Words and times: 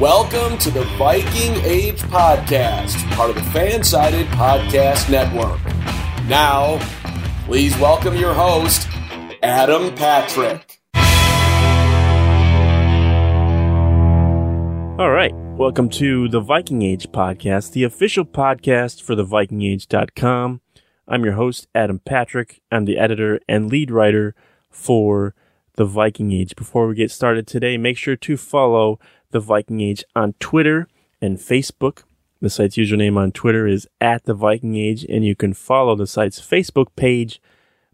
Welcome 0.00 0.58
to 0.58 0.70
the 0.70 0.84
Viking 0.98 1.54
Age 1.64 2.00
Podcast, 2.02 3.08
part 3.12 3.30
of 3.30 3.36
the 3.36 3.42
Fansided 3.42 4.26
Podcast 4.30 5.08
Network. 5.10 5.60
Now, 6.28 6.78
please 7.46 7.78
welcome 7.78 8.16
your 8.16 8.34
host, 8.34 8.88
Adam 9.42 9.94
Patrick. 9.94 10.80
All 14.98 15.10
right. 15.10 15.32
Welcome 15.56 15.88
to 15.90 16.28
the 16.28 16.40
Viking 16.40 16.82
Age 16.82 17.08
podcast, 17.12 17.72
the 17.72 17.84
official 17.84 18.24
podcast 18.24 19.02
for 19.02 19.14
the 19.14 19.24
vikingage.com. 19.24 20.60
I'm 21.06 21.24
your 21.24 21.34
host, 21.34 21.68
Adam 21.74 21.98
Patrick. 21.98 22.60
I'm 22.72 22.84
the 22.84 22.98
editor 22.98 23.38
and 23.48 23.70
lead 23.70 23.90
writer 23.90 24.34
for 24.70 25.34
the 25.76 25.84
Viking 25.84 26.32
Age. 26.32 26.56
Before 26.56 26.86
we 26.86 26.94
get 26.94 27.10
started 27.10 27.46
today, 27.46 27.76
make 27.76 27.96
sure 27.96 28.16
to 28.16 28.36
follow 28.36 28.98
the 29.30 29.40
Viking 29.40 29.80
Age 29.80 30.04
on 30.14 30.34
Twitter 30.34 30.86
and 31.20 31.38
Facebook. 31.38 32.02
The 32.40 32.50
site's 32.50 32.76
username 32.76 33.16
on 33.16 33.32
Twitter 33.32 33.66
is 33.66 33.88
at 34.00 34.24
the 34.24 34.34
Viking 34.34 34.76
Age, 34.76 35.04
and 35.04 35.24
you 35.24 35.36
can 35.36 35.54
follow 35.54 35.94
the 35.94 36.06
site's 36.06 36.40
Facebook 36.40 36.88
page 36.96 37.40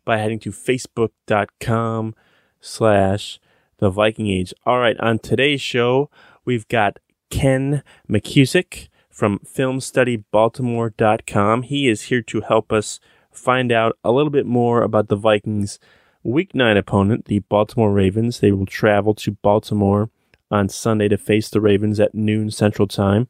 by 0.05 0.19
heading 0.19 0.39
to 0.41 0.51
facebook.com 0.51 2.15
slash 2.61 3.41
the 3.79 3.91
Viking 3.91 4.29
Age. 4.29 4.55
All 4.65 4.79
right, 4.79 4.99
on 5.01 5.19
today's 5.19 5.61
show, 5.61 6.09
we've 6.45 6.69
got 6.69 6.99
Ken 7.31 7.83
McKusick 8.09 8.89
from 9.11 9.41
filmstudybaltimore.com. 9.41 11.63
He 11.63 11.89
is 11.89 12.03
here 12.03 12.23
to 12.23 12.41
help 12.41 12.73
us 12.73 13.01
find 13.31 13.71
out 13.71 13.99
a 14.03 14.13
little 14.13 14.31
bit 14.31 14.47
more 14.47 14.83
about 14.83 15.09
the 15.09 15.17
Vikings' 15.17 15.79
week 16.23 16.55
nine 16.55 16.77
opponent, 16.77 17.27
the 17.27 17.41
Baltimore 17.41 17.93
Ravens. 17.93 18.41
They 18.41 18.53
will 18.53 18.67
travel 18.67 19.15
to 19.15 19.33
Baltimore 19.33 20.11
on 20.51 20.69
Sunday 20.69 21.09
to 21.09 21.19
face 21.19 21.49
the 21.49 21.61
Ravens 21.61 22.01
at 22.01 22.15
noon 22.15 22.51
Central 22.51 22.89
Time. 22.89 23.29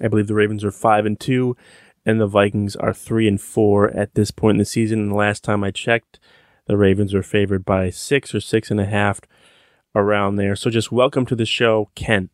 I 0.00 0.08
believe 0.08 0.26
the 0.26 0.34
Ravens 0.34 0.64
are 0.64 0.70
five 0.70 1.06
and 1.06 1.18
two, 1.18 1.56
and 2.04 2.20
the 2.20 2.26
Vikings 2.26 2.76
are 2.76 2.94
three 2.94 3.26
and 3.26 3.40
four 3.40 3.90
at 3.90 4.14
this 4.14 4.30
point 4.30 4.56
in 4.56 4.58
the 4.58 4.64
season. 4.64 5.00
And 5.00 5.10
the 5.10 5.16
last 5.16 5.42
time 5.44 5.64
I 5.64 5.70
checked, 5.70 6.18
the 6.66 6.76
Ravens 6.76 7.14
were 7.14 7.22
favored 7.22 7.64
by 7.64 7.90
six 7.90 8.34
or 8.34 8.40
six 8.40 8.70
and 8.70 8.80
a 8.80 8.86
half 8.86 9.20
around 9.94 10.36
there. 10.36 10.54
So 10.54 10.70
just 10.70 10.92
welcome 10.92 11.26
to 11.26 11.34
the 11.34 11.46
show, 11.46 11.90
Ken. 11.94 12.30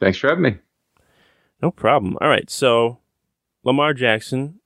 Thanks 0.00 0.18
for 0.18 0.28
having 0.28 0.42
me. 0.42 0.58
No 1.62 1.70
problem. 1.70 2.18
All 2.20 2.28
right, 2.28 2.50
so 2.50 2.98
Lamar 3.62 3.94
Jackson, 3.94 4.60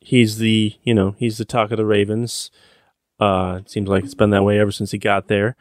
he's 0.00 0.38
the 0.38 0.74
you 0.82 0.94
know 0.94 1.14
he's 1.18 1.38
the 1.38 1.44
talk 1.44 1.70
of 1.70 1.76
the 1.76 1.86
Ravens. 1.86 2.50
Uh, 3.20 3.58
it 3.60 3.70
seems 3.70 3.88
like 3.88 4.04
it's 4.04 4.14
been 4.14 4.30
that 4.30 4.44
way 4.44 4.58
ever 4.58 4.72
since 4.72 4.90
he 4.90 4.98
got 4.98 5.28
there. 5.28 5.56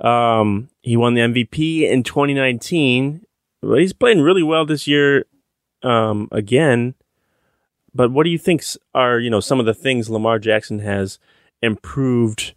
Um, 0.00 0.70
he 0.80 0.96
won 0.96 1.14
the 1.14 1.20
MVP 1.20 1.82
in 1.82 2.02
2019, 2.02 3.24
but 3.60 3.80
he's 3.80 3.92
playing 3.92 4.22
really 4.22 4.42
well 4.42 4.64
this 4.64 4.86
year 4.86 5.26
um, 5.82 6.28
again. 6.32 6.94
But 7.94 8.10
what 8.10 8.24
do 8.24 8.30
you 8.30 8.38
think 8.38 8.64
are 8.94 9.20
you 9.20 9.30
know 9.30 9.40
some 9.40 9.60
of 9.60 9.66
the 9.66 9.74
things 9.74 10.10
Lamar 10.10 10.38
Jackson 10.38 10.80
has 10.80 11.18
improved 11.62 12.54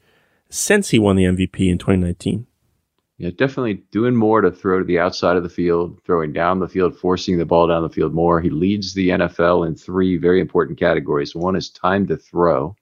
since 0.49 0.89
he 0.89 0.99
won 0.99 1.15
the 1.15 1.25
MVP 1.25 1.69
in 1.69 1.77
2019? 1.77 2.47
Yeah, 3.19 3.31
definitely 3.31 3.83
doing 3.91 4.15
more 4.15 4.41
to 4.41 4.51
throw 4.51 4.79
to 4.79 4.85
the 4.85 4.99
outside 4.99 5.37
of 5.37 5.43
the 5.43 5.49
field, 5.49 5.99
throwing 6.05 6.33
down 6.33 6.59
the 6.59 6.67
field, 6.67 6.95
forcing 6.95 7.37
the 7.37 7.45
ball 7.45 7.67
down 7.67 7.81
the 7.81 7.89
field 7.89 8.13
more. 8.13 8.39
He 8.39 8.51
leads 8.51 8.93
the 8.93 9.09
NFL 9.09 9.65
in 9.65 9.75
three 9.75 10.17
very 10.17 10.39
important 10.39 10.77
categories. 10.77 11.35
One 11.35 11.55
is 11.55 11.69
time 11.69 12.05
to 12.07 12.17
throw. 12.17 12.75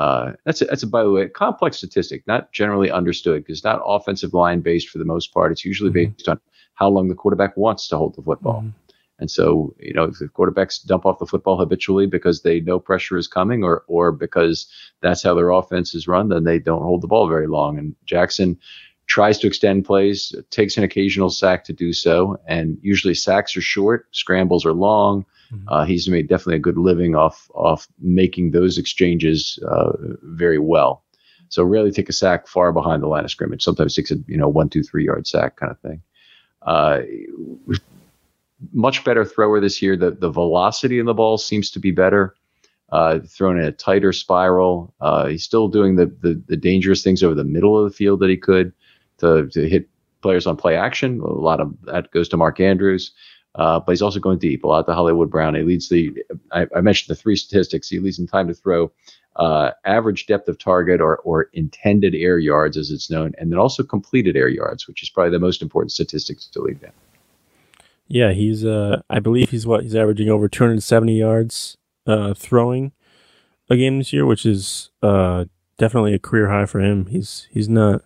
Uh, 0.00 0.32
that's 0.46 0.62
a, 0.62 0.64
that's 0.64 0.82
a, 0.82 0.86
by 0.86 1.02
the 1.02 1.10
way, 1.10 1.22
a 1.24 1.28
complex 1.28 1.76
statistic, 1.76 2.26
not 2.26 2.50
generally 2.52 2.90
understood 2.90 3.44
because 3.44 3.62
not 3.62 3.82
offensive 3.84 4.32
line 4.32 4.60
based 4.60 4.88
for 4.88 4.96
the 4.96 5.04
most 5.04 5.34
part. 5.34 5.52
It's 5.52 5.62
usually 5.62 5.90
mm-hmm. 5.90 6.12
based 6.12 6.26
on 6.26 6.40
how 6.72 6.88
long 6.88 7.08
the 7.08 7.14
quarterback 7.14 7.54
wants 7.54 7.86
to 7.88 7.98
hold 7.98 8.16
the 8.16 8.22
football. 8.22 8.60
Mm-hmm. 8.60 8.70
And 9.18 9.30
so, 9.30 9.74
you 9.78 9.92
know, 9.92 10.04
if 10.04 10.18
the 10.18 10.28
quarterbacks 10.28 10.82
dump 10.82 11.04
off 11.04 11.18
the 11.18 11.26
football 11.26 11.58
habitually 11.58 12.06
because 12.06 12.40
they 12.40 12.60
know 12.60 12.80
pressure 12.80 13.18
is 13.18 13.28
coming 13.28 13.62
or, 13.62 13.84
or 13.88 14.10
because 14.10 14.66
that's 15.02 15.22
how 15.22 15.34
their 15.34 15.50
offense 15.50 15.94
is 15.94 16.08
run, 16.08 16.30
then 16.30 16.44
they 16.44 16.58
don't 16.58 16.80
hold 16.80 17.02
the 17.02 17.06
ball 17.06 17.28
very 17.28 17.46
long. 17.46 17.76
And 17.76 17.94
Jackson 18.06 18.58
tries 19.06 19.38
to 19.40 19.46
extend 19.46 19.84
plays, 19.84 20.34
takes 20.48 20.78
an 20.78 20.84
occasional 20.84 21.28
sack 21.28 21.64
to 21.64 21.74
do 21.74 21.92
so. 21.92 22.40
And 22.46 22.78
usually 22.80 23.14
sacks 23.14 23.54
are 23.54 23.60
short, 23.60 24.06
scrambles 24.12 24.64
are 24.64 24.72
long. 24.72 25.26
Mm-hmm. 25.52 25.68
Uh, 25.68 25.84
he's 25.84 26.08
made 26.08 26.28
definitely 26.28 26.56
a 26.56 26.60
good 26.60 26.78
living 26.78 27.14
off, 27.14 27.50
off 27.54 27.88
making 27.98 28.50
those 28.50 28.78
exchanges, 28.78 29.58
uh, 29.68 29.92
very 30.22 30.58
well. 30.58 31.02
So 31.48 31.64
rarely 31.64 31.90
take 31.90 32.08
a 32.08 32.12
sack 32.12 32.46
far 32.46 32.72
behind 32.72 33.02
the 33.02 33.08
line 33.08 33.24
of 33.24 33.30
scrimmage. 33.30 33.64
Sometimes 33.64 33.94
takes 33.94 34.12
a, 34.12 34.16
you 34.26 34.36
know, 34.36 34.48
one, 34.48 34.68
two, 34.68 34.82
three 34.82 35.04
yard 35.04 35.26
sack 35.26 35.56
kind 35.56 35.72
of 35.72 35.78
thing. 35.80 36.00
Uh, 36.62 37.00
much 38.72 39.04
better 39.04 39.24
thrower 39.24 39.60
this 39.60 39.82
year. 39.82 39.96
The 39.96 40.12
the 40.12 40.30
velocity 40.30 40.98
in 40.98 41.06
the 41.06 41.14
ball 41.14 41.38
seems 41.38 41.70
to 41.72 41.80
be 41.80 41.90
better. 41.90 42.34
Uh, 42.92 43.20
thrown 43.20 43.56
in 43.58 43.64
a 43.64 43.72
tighter 43.72 44.12
spiral. 44.12 44.92
Uh, 45.00 45.26
he's 45.26 45.44
still 45.44 45.68
doing 45.68 45.94
the, 45.94 46.06
the, 46.06 46.42
the 46.48 46.56
dangerous 46.56 47.04
things 47.04 47.22
over 47.22 47.36
the 47.36 47.44
middle 47.44 47.78
of 47.78 47.88
the 47.88 47.96
field 47.96 48.18
that 48.18 48.28
he 48.28 48.36
could 48.36 48.72
to 49.18 49.48
to 49.48 49.68
hit 49.68 49.88
players 50.22 50.46
on 50.46 50.56
play 50.56 50.76
action. 50.76 51.20
A 51.20 51.26
lot 51.26 51.60
of 51.60 51.74
that 51.84 52.10
goes 52.10 52.28
to 52.30 52.36
Mark 52.36 52.60
Andrews. 52.60 53.12
Uh, 53.56 53.80
but 53.80 53.92
he's 53.92 54.02
also 54.02 54.20
going 54.20 54.38
deep 54.38 54.62
a 54.62 54.66
lot 54.66 54.86
to 54.86 54.94
Hollywood 54.94 55.30
Brown. 55.30 55.54
He 55.56 55.62
leads 55.62 55.88
the, 55.88 56.16
I, 56.52 56.66
I, 56.74 56.80
mentioned 56.80 57.14
the 57.14 57.20
three 57.20 57.34
statistics. 57.34 57.88
He 57.88 57.98
leads 57.98 58.18
in 58.18 58.28
time 58.28 58.46
to 58.46 58.54
throw, 58.54 58.92
uh, 59.36 59.72
average 59.84 60.26
depth 60.26 60.48
of 60.48 60.58
target 60.58 61.00
or, 61.00 61.16
or 61.18 61.48
intended 61.52 62.14
air 62.14 62.38
yards, 62.38 62.76
as 62.76 62.90
it's 62.90 63.10
known, 63.10 63.32
and 63.38 63.50
then 63.50 63.58
also 63.58 63.82
completed 63.82 64.36
air 64.36 64.48
yards, 64.48 64.86
which 64.86 65.02
is 65.02 65.10
probably 65.10 65.32
the 65.32 65.38
most 65.38 65.62
important 65.62 65.90
statistics 65.90 66.46
to 66.46 66.60
lead 66.60 66.80
down. 66.80 66.92
Yeah, 68.06 68.32
he's. 68.32 68.64
Uh, 68.64 69.02
I 69.08 69.20
believe 69.20 69.50
he's 69.50 69.68
what 69.68 69.84
he's 69.84 69.94
averaging 69.94 70.28
over 70.28 70.48
270 70.48 71.16
yards 71.16 71.76
uh, 72.06 72.34
throwing 72.34 72.92
a 73.68 73.76
game 73.76 73.98
this 73.98 74.12
year, 74.12 74.26
which 74.26 74.44
is 74.44 74.90
uh, 75.00 75.44
definitely 75.78 76.12
a 76.12 76.18
career 76.18 76.48
high 76.48 76.66
for 76.66 76.80
him. 76.80 77.06
He's 77.06 77.46
he's 77.52 77.68
not 77.68 78.02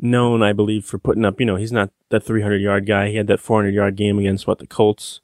known, 0.00 0.42
I 0.42 0.52
believe, 0.52 0.84
for 0.84 0.98
putting 0.98 1.24
up. 1.24 1.38
You 1.38 1.46
know, 1.46 1.54
he's 1.54 1.72
not 1.72 1.90
that 2.10 2.24
300 2.24 2.60
yard 2.60 2.86
guy. 2.86 3.08
He 3.08 3.16
had 3.16 3.26
that 3.28 3.40
400 3.40 3.74
yard 3.74 3.96
game 3.96 4.18
against 4.18 4.46
what 4.46 4.58
the 4.58 4.66
Colts 4.66 5.20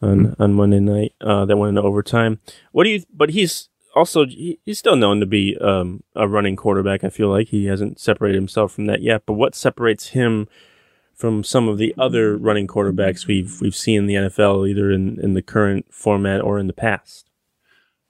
on 0.00 0.18
mm-hmm. 0.18 0.42
on 0.42 0.54
Monday 0.54 0.80
night 0.80 1.14
uh, 1.20 1.44
that 1.44 1.56
went 1.56 1.70
into 1.70 1.82
overtime. 1.82 2.40
What 2.72 2.84
do 2.84 2.90
you? 2.90 3.02
But 3.12 3.30
he's 3.30 3.68
also 3.94 4.26
he's 4.26 4.78
still 4.78 4.96
known 4.96 5.20
to 5.20 5.26
be 5.26 5.56
um, 5.58 6.02
a 6.14 6.28
running 6.28 6.56
quarterback. 6.56 7.04
I 7.04 7.10
feel 7.10 7.28
like 7.28 7.48
he 7.48 7.66
hasn't 7.66 8.00
separated 8.00 8.36
himself 8.36 8.72
from 8.72 8.86
that 8.86 9.02
yet. 9.02 9.22
But 9.26 9.34
what 9.34 9.54
separates 9.54 10.08
him? 10.08 10.48
from 11.18 11.42
some 11.42 11.68
of 11.68 11.78
the 11.78 11.92
other 11.98 12.36
running 12.36 12.68
quarterbacks 12.68 13.26
we've 13.26 13.60
we've 13.60 13.74
seen 13.74 13.98
in 13.98 14.06
the 14.06 14.14
NFL, 14.14 14.68
either 14.68 14.92
in, 14.92 15.18
in 15.20 15.34
the 15.34 15.42
current 15.42 15.86
format 15.90 16.40
or 16.40 16.60
in 16.60 16.68
the 16.68 16.72
past? 16.72 17.27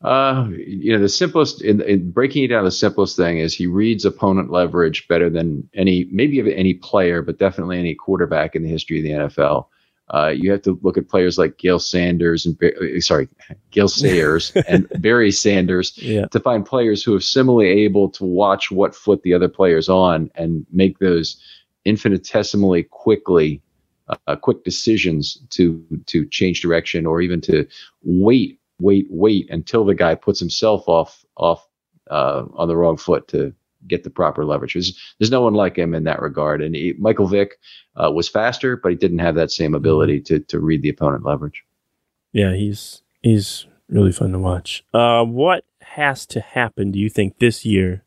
Uh, 0.03 0.49
you 0.51 0.93
know, 0.93 1.03
the 1.03 1.09
simplest 1.09 1.61
in, 1.61 1.81
in, 1.83 2.11
breaking 2.11 2.45
it 2.45 2.49
down, 2.49 2.65
the 2.65 2.71
simplest 2.71 3.17
thing 3.17 3.39
is 3.39 3.53
he 3.53 3.67
reads 3.67 4.05
opponent 4.05 4.51
leverage 4.51 5.09
better 5.09 5.29
than 5.29 5.69
any, 5.75 6.07
maybe 6.13 6.55
any 6.55 6.75
player, 6.75 7.21
but 7.21 7.39
definitely 7.39 7.79
any 7.79 7.97
quarterback 7.97 8.55
in 8.55 8.63
the 8.63 8.69
history 8.69 8.99
of 8.99 9.05
the 9.05 9.11
NFL. 9.11 9.67
Uh, 10.15 10.29
you 10.29 10.51
have 10.51 10.63
to 10.63 10.79
look 10.83 10.97
at 10.97 11.09
players 11.09 11.37
like 11.37 11.59
Gail 11.59 11.79
Sanders 11.79 12.47
and 12.47 12.57
uh, 12.63 13.01
sorry, 13.01 13.29
Gale 13.71 13.89
Sayers 13.89 14.53
and 14.69 14.89
Barry 15.01 15.31
Sanders 15.31 15.93
yeah. 15.99 16.27
to 16.27 16.41
find 16.41 16.65
players 16.65 17.03
who 17.03 17.15
are 17.15 17.21
similarly 17.21 17.69
able 17.69 18.09
to 18.11 18.25
watch 18.25 18.71
what 18.71 18.95
foot 18.95 19.23
the 19.23 19.35
other 19.35 19.49
player's 19.49 19.89
on 19.89 20.31
and 20.35 20.65
make 20.73 20.99
those 20.99 21.43
infinitesimally 21.85 22.85
quickly, 22.85 23.61
uh, 24.27 24.37
quick 24.37 24.65
decisions 24.65 25.39
to 25.51 25.85
to 26.07 26.27
change 26.29 26.63
direction 26.63 27.05
or 27.05 27.21
even 27.21 27.41
to 27.43 27.67
wait, 28.03 28.58
wait, 28.81 29.07
wait 29.11 29.49
until 29.51 29.85
the 29.85 29.95
guy 29.95 30.15
puts 30.15 30.41
himself 30.41 30.89
off 30.89 31.25
off 31.37 31.67
uh, 32.11 32.45
on 32.55 32.69
the 32.69 32.77
wrong 32.77 32.97
foot 32.97 33.29
to 33.29 33.55
get 33.87 34.05
the 34.05 34.11
proper 34.11 34.45
leverage. 34.45 34.75
There's, 34.75 34.99
there's 35.19 35.31
no 35.31 35.43
one 35.43 35.55
like 35.55 35.77
him 35.77 35.95
in 35.95 36.05
that 36.05 36.21
regard. 36.21 36.63
And 36.63 36.75
he, 36.75 36.95
Michael 36.99 37.27
Vick 37.27 37.59
uh, 37.97 38.11
was 38.11 38.29
faster, 38.29 38.77
but 38.77 38.91
he 38.91 38.97
didn't 38.97 39.21
have 39.21 39.35
that 39.37 39.51
same 39.51 39.75
ability 39.75 40.21
to 40.23 40.41
to 40.41 40.59
read 40.59 40.83
the 40.83 40.89
opponent 40.89 41.25
leverage. 41.25 41.65
Yeah, 42.33 42.55
he's 42.55 43.03
he's 43.23 43.67
really 43.89 44.13
fun 44.13 44.33
to 44.33 44.39
watch. 44.39 44.85
Uh, 44.93 45.25
what 45.25 45.65
has 45.81 46.27
to 46.27 46.41
happen, 46.41 46.93
do 46.93 46.99
you 46.99 47.09
think, 47.09 47.39
this 47.39 47.65
year 47.65 48.05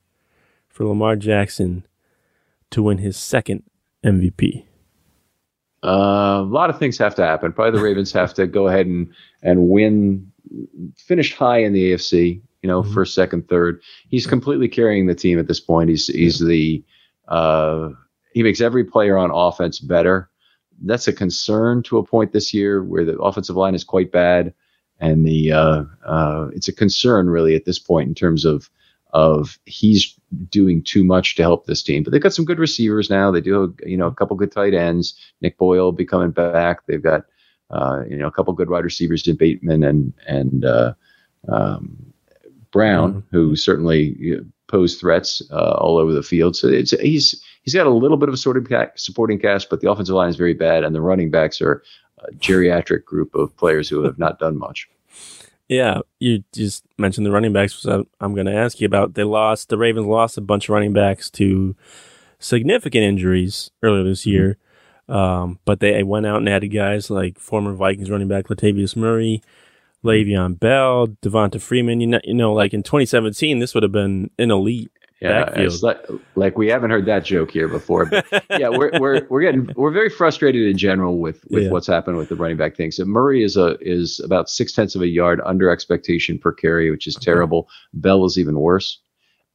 for 0.70 0.86
Lamar 0.86 1.16
Jackson 1.16 1.86
to 2.70 2.84
win 2.84 3.00
his 3.00 3.18
second 3.18 3.64
MVP? 4.06 4.66
Uh, 5.84 6.42
a 6.42 6.48
lot 6.48 6.70
of 6.70 6.78
things 6.78 6.98
have 7.00 7.16
to 7.16 7.26
happen. 7.26 7.52
Probably 7.52 7.78
the 7.78 7.84
Ravens 7.84 8.12
have 8.14 8.34
to 8.36 8.46
go 8.46 8.68
ahead 8.68 8.86
and 8.86 9.12
and 9.42 9.70
win, 9.70 10.31
finish 10.98 11.36
high 11.36 11.60
in 11.60 11.74
the 11.74 11.94
AFC. 11.94 12.42
You 12.62 12.68
know, 12.68 12.84
mm-hmm. 12.84 12.94
first, 12.94 13.16
second, 13.16 13.50
third. 13.50 13.82
He's 14.10 14.28
completely 14.28 14.68
carrying 14.68 15.08
the 15.08 15.16
team 15.16 15.40
at 15.40 15.48
this 15.48 15.60
point. 15.60 15.90
He's 15.90 16.08
he's 16.08 16.40
the 16.40 16.84
uh, 17.28 17.90
he 18.34 18.44
makes 18.44 18.62
every 18.62 18.84
player 18.84 19.18
on 19.18 19.32
offense 19.32 19.80
better. 19.80 20.30
That's 20.84 21.08
a 21.08 21.14
concern 21.14 21.84
to 21.84 21.98
a 21.98 22.06
point 22.06 22.34
this 22.34 22.54
year 22.54 22.84
where 22.84 23.06
the 23.06 23.20
offensive 23.20 23.56
line 23.56 23.76
is 23.76 23.84
quite 23.84 24.12
bad, 24.12 24.54
and 25.00 25.26
the 25.26 25.52
uh, 25.52 25.84
uh, 26.06 26.50
it's 26.54 26.68
a 26.68 26.74
concern 26.74 27.30
really 27.30 27.56
at 27.56 27.66
this 27.66 27.80
point 27.80 28.08
in 28.08 28.16
terms 28.16 28.46
of 28.46 28.70
of 29.14 29.60
he's 29.66 30.18
doing 30.50 30.84
too 30.84 31.04
much 31.04 31.36
to 31.36 31.42
help 31.42 31.66
this 31.66 31.84
team. 31.84 32.04
But 32.04 32.12
they've 32.12 32.22
got 32.22 32.34
some 32.34 32.46
good 32.46 32.60
receivers 32.60 33.10
now. 33.10 33.32
They 33.32 33.42
do, 33.42 33.76
you 33.86 33.98
know, 33.98 34.08
a 34.08 34.14
couple 34.14 34.36
good 34.38 34.52
tight 34.52 34.74
ends. 34.74 35.20
Nick 35.42 35.58
Boyle 35.58 35.86
will 35.86 35.92
be 35.92 36.06
coming 36.06 36.32
back. 36.32 36.86
They've 36.86 37.02
got, 37.02 37.26
uh, 37.72 38.04
you 38.10 38.18
know, 38.18 38.28
a 38.28 38.32
couple 38.32 38.54
good 38.54 38.70
wide 38.70 38.84
receivers 38.84 39.28
in 39.28 39.36
Bateman 39.36 39.84
and 39.84 40.14
and 40.28 40.66
uh, 40.66 40.94
um, 41.48 42.14
Brown, 42.72 43.14
mm-hmm. 43.14 43.36
who 43.36 43.56
certainly 43.56 44.16
you 44.20 44.38
know, 44.38 44.46
pose 44.68 44.96
threats 44.96 45.42
uh, 45.52 45.76
all 45.78 45.98
over 45.98 46.14
the 46.14 46.24
field. 46.24 46.56
So 46.56 46.68
it's 46.68 46.92
he's 46.92 47.42
he's 47.64 47.74
got 47.74 47.88
a 47.88 47.92
little 47.92 48.18
bit 48.18 48.30
of 48.30 48.34
a 48.34 48.38
sort 48.38 48.58
of 48.58 48.68
supporting 48.96 49.40
cast, 49.40 49.70
but 49.70 49.82
the 49.82 49.92
offensive 49.92 50.16
line 50.16 50.30
is 50.30 50.36
very 50.36 50.54
bad, 50.54 50.84
and 50.84 50.96
the 50.96 51.02
running 51.02 51.32
backs 51.32 51.62
are 51.62 51.84
a 52.20 52.32
geriatric 52.34 53.06
group 53.06 53.34
of 53.36 53.56
players 53.58 53.90
who 53.90 54.04
have 54.04 54.20
not 54.20 54.40
done 54.40 54.58
much. 54.58 54.88
Yeah, 55.68 56.02
you 56.20 56.44
just 56.54 56.84
mentioned 56.98 57.26
the 57.26 57.32
running 57.32 57.54
backs. 57.54 57.76
So 57.76 58.06
I'm 58.20 58.34
going 58.34 58.48
to 58.48 58.54
ask 58.54 58.82
you 58.82 58.86
about. 58.86 59.14
They 59.14 59.24
lost. 59.24 59.70
The 59.70 59.78
Ravens 59.78 60.06
lost 60.06 60.38
a 60.38 60.42
bunch 60.42 60.66
of 60.66 60.74
running 60.74 60.92
backs 60.92 61.30
to 61.32 61.76
significant 62.40 63.04
injuries 63.04 63.72
earlier 63.82 64.04
this 64.04 64.26
year, 64.26 64.50
mm-hmm. 64.50 64.71
Um, 65.12 65.60
but 65.66 65.80
they 65.80 66.04
went 66.04 66.26
out 66.26 66.38
and 66.38 66.50
added 66.50 66.70
guys 66.70 67.10
like 67.10 67.40
former 67.40 67.74
Vikings 67.74 68.10
running 68.10 68.28
back 68.28 68.48
Latavius 68.48 68.96
Murray, 68.96 69.42
Le'Veon 70.04 70.60
Bell, 70.60 71.08
Devonta 71.22 71.62
Freeman. 71.62 72.02
You 72.02 72.08
know, 72.08 72.22
you 72.24 72.34
know, 72.34 72.54
like 72.54 72.74
in 72.74 72.84
2017, 72.84 73.60
this 73.60 73.74
would 73.74 73.84
have 73.84 73.92
been 73.92 74.30
an 74.40 74.52
elite 74.52 74.92
yeah, 75.22 75.52
it's 75.54 75.84
like, 75.84 76.04
like 76.34 76.58
we 76.58 76.68
haven't 76.68 76.90
heard 76.90 77.06
that 77.06 77.24
joke 77.24 77.52
here 77.52 77.68
before. 77.68 78.08
But 78.08 78.26
yeah, 78.50 78.70
we're 78.70 78.90
we're 79.00 79.28
we're 79.30 79.42
getting 79.42 79.70
we're 79.76 79.92
very 79.92 80.10
frustrated 80.10 80.68
in 80.68 80.78
general 80.78 81.20
with 81.20 81.46
with 81.52 81.66
yeah. 81.66 81.70
what's 81.70 81.86
happened 81.86 82.18
with 82.18 82.30
the 82.30 82.36
running 82.36 82.58
back 82.58 82.76
thing. 82.76 82.90
So 82.90 83.06
Murray 83.06 83.44
is 83.44 83.56
a 83.56 83.78
is 83.82 84.20
about 84.20 84.50
six 84.50 84.74
tenths 84.74 84.96
of 84.96 85.04
a 85.04 85.08
yard 85.08 85.40
under 85.46 85.70
expectation 85.70 86.40
per 86.40 86.52
carry, 86.52 86.90
which 86.90 87.06
is 87.06 87.14
terrible. 87.16 87.70
Bell 87.94 88.26
is 88.26 88.40
even 88.40 88.60
worse, 88.60 89.00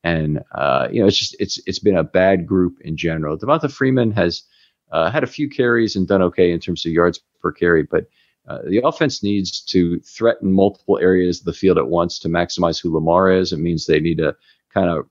and 0.05 0.41
uh, 0.55 0.87
you 0.93 1.00
know 1.00 1.08
it's 1.08 1.19
just 1.19 1.37
it's 1.41 1.61
it's 1.67 1.81
been 1.81 1.97
a 1.97 2.05
bad 2.05 2.47
group 2.47 2.81
in 2.82 2.97
general. 2.97 3.37
Devonta 3.37 3.69
Freeman 3.69 4.12
has 4.12 4.44
uh, 4.93 5.11
had 5.11 5.25
a 5.25 5.29
few 5.29 5.49
carries 5.49 5.97
and 5.97 6.06
done 6.09 6.23
okay 6.23 6.53
in 6.53 6.61
terms 6.61 6.85
of 6.87 6.93
yards 6.93 7.21
per 7.41 7.53
carry, 7.53 7.83
but 7.83 8.06
uh, 8.49 8.59
the 8.69 8.81
offense 8.85 9.23
needs 9.23 9.61
to 9.61 9.99
threaten 10.00 10.53
multiple 10.53 10.99
areas 10.99 11.41
of 11.41 11.47
the 11.47 11.53
field 11.53 11.79
at 11.79 11.88
once 11.88 12.19
to 12.21 12.29
maximize 12.29 12.81
who 12.81 12.94
Lamar 12.94 13.31
is. 13.31 13.53
It 13.53 13.59
means 13.59 13.87
they 13.87 13.99
need 13.99 14.19
to 14.19 14.37
kind 14.73 14.88
of 14.88 15.06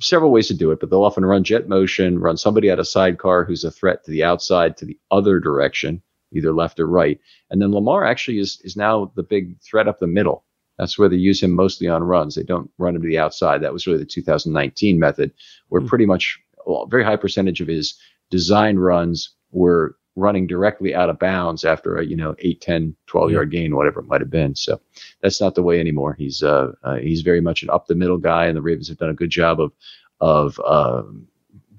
several 0.00 0.32
ways 0.32 0.48
to 0.48 0.54
do 0.54 0.72
it, 0.72 0.80
but 0.80 0.90
they'll 0.90 1.04
often 1.04 1.24
run 1.24 1.44
jet 1.44 1.68
motion, 1.68 2.18
run 2.18 2.36
somebody 2.36 2.70
out 2.70 2.80
of 2.80 2.88
sidecar 2.88 3.44
who's 3.44 3.62
a 3.62 3.70
threat 3.70 4.04
to 4.04 4.10
the 4.10 4.24
outside, 4.24 4.76
to 4.76 4.84
the 4.84 4.98
other 5.12 5.38
direction, 5.38 6.02
either 6.32 6.52
left 6.52 6.80
or 6.80 6.86
right. 6.86 7.20
And 7.50 7.62
then 7.62 7.72
Lamar 7.72 8.04
actually 8.04 8.38
is 8.38 8.60
is 8.64 8.76
now 8.76 9.12
the 9.14 9.22
big 9.22 9.60
threat 9.60 9.86
up 9.86 10.00
the 10.00 10.06
middle. 10.06 10.44
That's 10.78 10.98
where 10.98 11.08
they 11.08 11.16
use 11.16 11.42
him 11.42 11.52
mostly 11.52 11.88
on 11.88 12.02
runs. 12.02 12.34
They 12.34 12.42
don't 12.42 12.70
run 12.78 12.96
him 12.96 13.02
to 13.02 13.08
the 13.08 13.18
outside. 13.18 13.62
That 13.62 13.72
was 13.72 13.86
really 13.86 13.98
the 13.98 14.06
2019 14.06 14.98
method, 14.98 15.32
where 15.68 15.80
mm-hmm. 15.80 15.88
pretty 15.88 16.06
much 16.06 16.38
well, 16.66 16.82
a 16.82 16.88
very 16.88 17.04
high 17.04 17.16
percentage 17.16 17.60
of 17.60 17.68
his 17.68 17.94
design 18.30 18.76
runs 18.76 19.34
were 19.50 19.96
running 20.16 20.46
directly 20.46 20.94
out 20.94 21.08
of 21.08 21.18
bounds 21.18 21.64
after 21.64 21.96
a 21.96 22.04
you 22.04 22.16
know 22.16 22.34
8 22.38 22.60
10 22.60 22.96
12 23.06 23.30
yard 23.30 23.50
gain 23.50 23.74
whatever 23.76 24.00
it 24.00 24.06
might 24.06 24.20
have 24.20 24.30
been. 24.30 24.54
So 24.54 24.80
that's 25.22 25.40
not 25.40 25.54
the 25.54 25.62
way 25.62 25.80
anymore. 25.80 26.14
He's 26.14 26.42
uh, 26.42 26.72
uh, 26.82 26.96
he's 26.96 27.22
very 27.22 27.40
much 27.40 27.62
an 27.62 27.70
up 27.70 27.86
the 27.86 27.94
middle 27.94 28.18
guy 28.18 28.46
and 28.46 28.56
the 28.56 28.62
ravens 28.62 28.88
have 28.88 28.98
done 28.98 29.10
a 29.10 29.14
good 29.14 29.30
job 29.30 29.60
of 29.60 29.72
of 30.20 30.60
uh, 30.64 31.02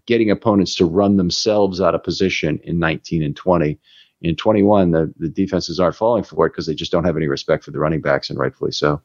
getting 0.06 0.32
opponents 0.32 0.76
to 0.76 0.86
run 0.86 1.18
themselves 1.18 1.80
out 1.80 1.96
of 1.96 2.04
position 2.04 2.60
in 2.64 2.80
19 2.80 3.22
and 3.22 3.36
20 3.36 3.80
in 4.24 4.36
21 4.36 4.92
the, 4.92 5.14
the 5.18 5.30
defenses 5.30 5.80
aren't 5.80 5.96
falling 5.96 6.24
for 6.24 6.46
it 6.46 6.50
because 6.50 6.66
they 6.66 6.76
just 6.76 6.92
don't 6.92 7.06
have 7.06 7.18
any 7.18 7.28
respect 7.28 7.64
for 7.64 7.72
the 7.72 7.80
running 7.80 8.02
backs 8.02 8.30
and 8.30 8.40
rightfully 8.40 8.72
so. 8.72 9.02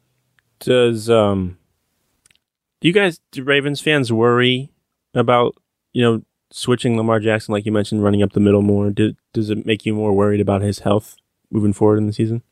Does 0.61 1.11
um 1.11 1.59
do 2.81 2.89
you 2.89 2.95
guys 2.95 3.21
do 3.33 3.43
ravens 3.43 3.81
fans 3.81 4.13
worry 4.13 4.71
about 5.15 5.55
you 5.93 6.03
know 6.03 6.23
switching 6.57 6.97
Lamar 6.97 7.21
Jackson, 7.21 7.53
like 7.53 7.67
you 7.67 7.73
mentioned, 7.73 8.03
running 8.03 8.23
up 8.23 8.33
the 8.33 8.41
middle 8.41 8.63
more, 8.63 8.91
did, 8.91 9.17
does 9.35 9.51
it 9.51 9.67
make 9.67 9.85
you 9.85 9.95
more 9.95 10.13
worried 10.13 10.41
about 10.41 10.63
his 10.63 10.81
health 10.81 11.17
moving 11.51 11.75
forward 11.75 11.99
in 11.99 12.07
the 12.07 12.13
season? 12.13 12.43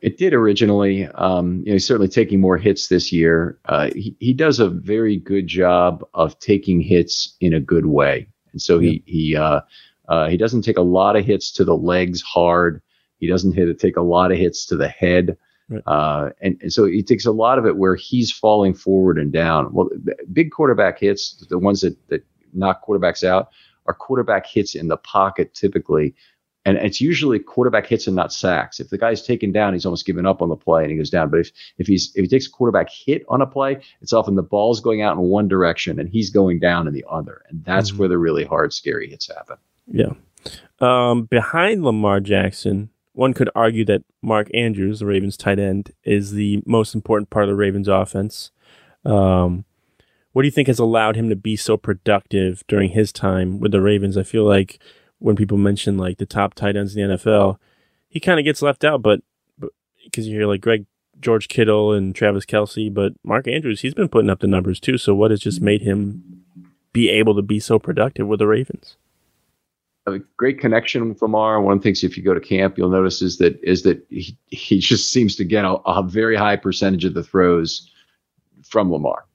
It 0.00 0.18
did 0.18 0.34
originally. 0.34 1.06
Um, 1.06 1.60
you 1.60 1.66
know, 1.66 1.72
he's 1.74 1.86
certainly 1.86 2.08
taking 2.08 2.40
more 2.40 2.58
hits 2.58 2.88
this 2.88 3.12
year. 3.12 3.58
Uh, 3.66 3.90
he, 3.94 4.14
he 4.18 4.34
does 4.34 4.58
a 4.58 4.68
very 4.68 5.16
good 5.16 5.46
job 5.46 6.04
of 6.14 6.38
taking 6.40 6.80
hits 6.80 7.36
in 7.40 7.54
a 7.54 7.60
good 7.60 7.86
way, 7.86 8.28
and 8.52 8.60
so 8.60 8.78
he 8.78 9.02
he 9.06 9.34
uh, 9.34 9.62
uh, 10.08 10.28
he 10.28 10.36
doesn't 10.36 10.60
take 10.60 10.76
a 10.76 10.82
lot 10.82 11.16
of 11.16 11.24
hits 11.24 11.50
to 11.52 11.64
the 11.64 11.74
legs 11.74 12.20
hard. 12.20 12.82
He 13.18 13.28
doesn't 13.28 13.54
hit 13.54 13.80
take 13.80 13.96
a 13.96 14.02
lot 14.02 14.30
of 14.30 14.36
hits 14.36 14.66
to 14.66 14.76
the 14.76 14.88
head. 14.88 15.38
Right. 15.70 15.82
Uh, 15.86 16.30
and, 16.42 16.58
and, 16.60 16.72
so 16.72 16.84
he 16.84 17.02
takes 17.02 17.24
a 17.24 17.32
lot 17.32 17.58
of 17.58 17.64
it 17.64 17.76
where 17.76 17.94
he's 17.94 18.30
falling 18.30 18.74
forward 18.74 19.18
and 19.18 19.32
down. 19.32 19.72
Well, 19.72 19.88
big 20.32 20.50
quarterback 20.50 20.98
hits, 20.98 21.46
the 21.48 21.58
ones 21.58 21.82
that, 21.82 21.96
that 22.08 22.24
knock 22.52 22.86
quarterbacks 22.86 23.24
out 23.24 23.48
are 23.86 23.94
quarterback 23.94 24.46
hits 24.46 24.74
in 24.74 24.88
the 24.88 24.96
pocket 24.96 25.54
typically. 25.54 26.14
And 26.64 26.76
it's 26.76 27.00
usually 27.00 27.38
quarterback 27.38 27.86
hits 27.86 28.06
and 28.06 28.14
not 28.14 28.30
sacks. 28.30 28.78
If 28.78 28.90
the 28.90 28.98
guy's 28.98 29.22
taken 29.22 29.52
down, 29.52 29.72
he's 29.72 29.86
almost 29.86 30.04
given 30.04 30.26
up 30.26 30.42
on 30.42 30.50
the 30.50 30.56
play 30.56 30.82
and 30.82 30.90
he 30.90 30.98
goes 30.98 31.08
down. 31.08 31.30
But 31.30 31.40
if, 31.40 31.50
if 31.78 31.86
he's 31.86 32.12
if 32.14 32.22
he 32.22 32.28
takes 32.28 32.46
a 32.46 32.50
quarterback 32.50 32.90
hit 32.90 33.24
on 33.28 33.40
a 33.40 33.46
play, 33.46 33.80
it's 34.02 34.12
often 34.12 34.34
the 34.34 34.42
ball's 34.42 34.80
going 34.80 35.00
out 35.00 35.16
in 35.16 35.22
one 35.22 35.48
direction 35.48 35.98
and 35.98 36.10
he's 36.10 36.28
going 36.28 36.58
down 36.58 36.86
in 36.86 36.92
the 36.92 37.04
other. 37.08 37.42
And 37.48 37.64
that's 37.64 37.90
mm-hmm. 37.90 38.00
where 38.00 38.08
the 38.08 38.18
really 38.18 38.44
hard, 38.44 38.74
scary 38.74 39.08
hits 39.08 39.28
happen. 39.28 39.56
Yeah. 39.86 40.12
Um, 40.80 41.24
behind 41.24 41.84
Lamar 41.84 42.20
Jackson, 42.20 42.90
one 43.12 43.32
could 43.34 43.50
argue 43.54 43.84
that 43.86 44.02
Mark 44.22 44.48
Andrews, 44.54 45.00
the 45.00 45.06
Ravens 45.06 45.36
tight 45.36 45.58
end, 45.58 45.92
is 46.04 46.32
the 46.32 46.62
most 46.66 46.94
important 46.94 47.30
part 47.30 47.44
of 47.44 47.48
the 47.48 47.56
Ravens 47.56 47.88
offense. 47.88 48.50
Um, 49.04 49.64
what 50.32 50.42
do 50.42 50.48
you 50.48 50.52
think 50.52 50.68
has 50.68 50.78
allowed 50.78 51.16
him 51.16 51.28
to 51.28 51.36
be 51.36 51.56
so 51.56 51.76
productive 51.76 52.62
during 52.68 52.90
his 52.90 53.12
time 53.12 53.60
with 53.60 53.72
the 53.72 53.80
Ravens? 53.80 54.16
I 54.16 54.22
feel 54.22 54.44
like 54.44 54.78
when 55.18 55.36
people 55.36 55.58
mention 55.58 55.98
like 55.98 56.18
the 56.18 56.26
top 56.26 56.54
tight 56.54 56.76
ends 56.76 56.96
in 56.96 57.08
the 57.08 57.16
NFL, 57.16 57.58
he 58.08 58.20
kind 58.20 58.38
of 58.38 58.44
gets 58.44 58.62
left 58.62 58.84
out, 58.84 59.02
but 59.02 59.20
because 60.04 60.26
you 60.26 60.36
hear 60.36 60.46
like 60.46 60.60
Greg 60.60 60.86
George 61.20 61.48
Kittle 61.48 61.92
and 61.92 62.14
Travis 62.14 62.46
Kelce, 62.46 62.92
but 62.92 63.12
Mark 63.24 63.48
Andrews, 63.48 63.80
he's 63.80 63.94
been 63.94 64.08
putting 64.08 64.30
up 64.30 64.40
the 64.40 64.46
numbers 64.46 64.80
too. 64.80 64.98
So 64.98 65.14
what 65.14 65.30
has 65.30 65.40
just 65.40 65.60
made 65.60 65.82
him 65.82 66.44
be 66.92 67.08
able 67.08 67.34
to 67.34 67.42
be 67.42 67.60
so 67.60 67.78
productive 67.78 68.26
with 68.26 68.38
the 68.38 68.46
Ravens? 68.46 68.96
A 70.06 70.18
great 70.36 70.58
connection 70.58 71.08
with 71.08 71.20
Lamar. 71.20 71.60
One 71.60 71.74
of 71.74 71.80
the 71.80 71.82
things, 71.82 72.02
if 72.02 72.16
you 72.16 72.22
go 72.22 72.32
to 72.32 72.40
camp, 72.40 72.78
you'll 72.78 72.88
notice 72.88 73.20
is 73.20 73.36
that 73.38 73.58
is 73.62 73.82
that 73.82 74.06
he, 74.08 74.38
he 74.46 74.78
just 74.78 75.12
seems 75.12 75.36
to 75.36 75.44
get 75.44 75.66
a, 75.66 75.74
a 75.84 76.02
very 76.02 76.34
high 76.34 76.56
percentage 76.56 77.04
of 77.04 77.12
the 77.12 77.22
throws 77.22 77.90
from 78.64 78.90
Lamar. 78.90 79.27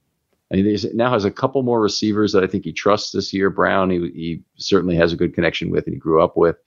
And 0.52 0.66
he 0.66 0.90
now 0.94 1.12
has 1.12 1.26
a 1.26 1.32
couple 1.32 1.64
more 1.64 1.82
receivers 1.82 2.32
that 2.34 2.44
I 2.44 2.48
think 2.48 2.64
he 2.64 2.74
trusts 2.74 3.12
this 3.12 3.34
year. 3.34 3.50
Brown, 3.50 3.90
he, 3.90 4.00
he 4.14 4.44
certainly 4.58 4.96
has 4.96 5.12
a 5.12 5.18
good 5.18 5.34
connection 5.34 5.72
with 5.72 5.86
and 5.86 5.94
he 5.94 6.00
grew 6.00 6.22
up 6.22 6.38
with. 6.38 6.58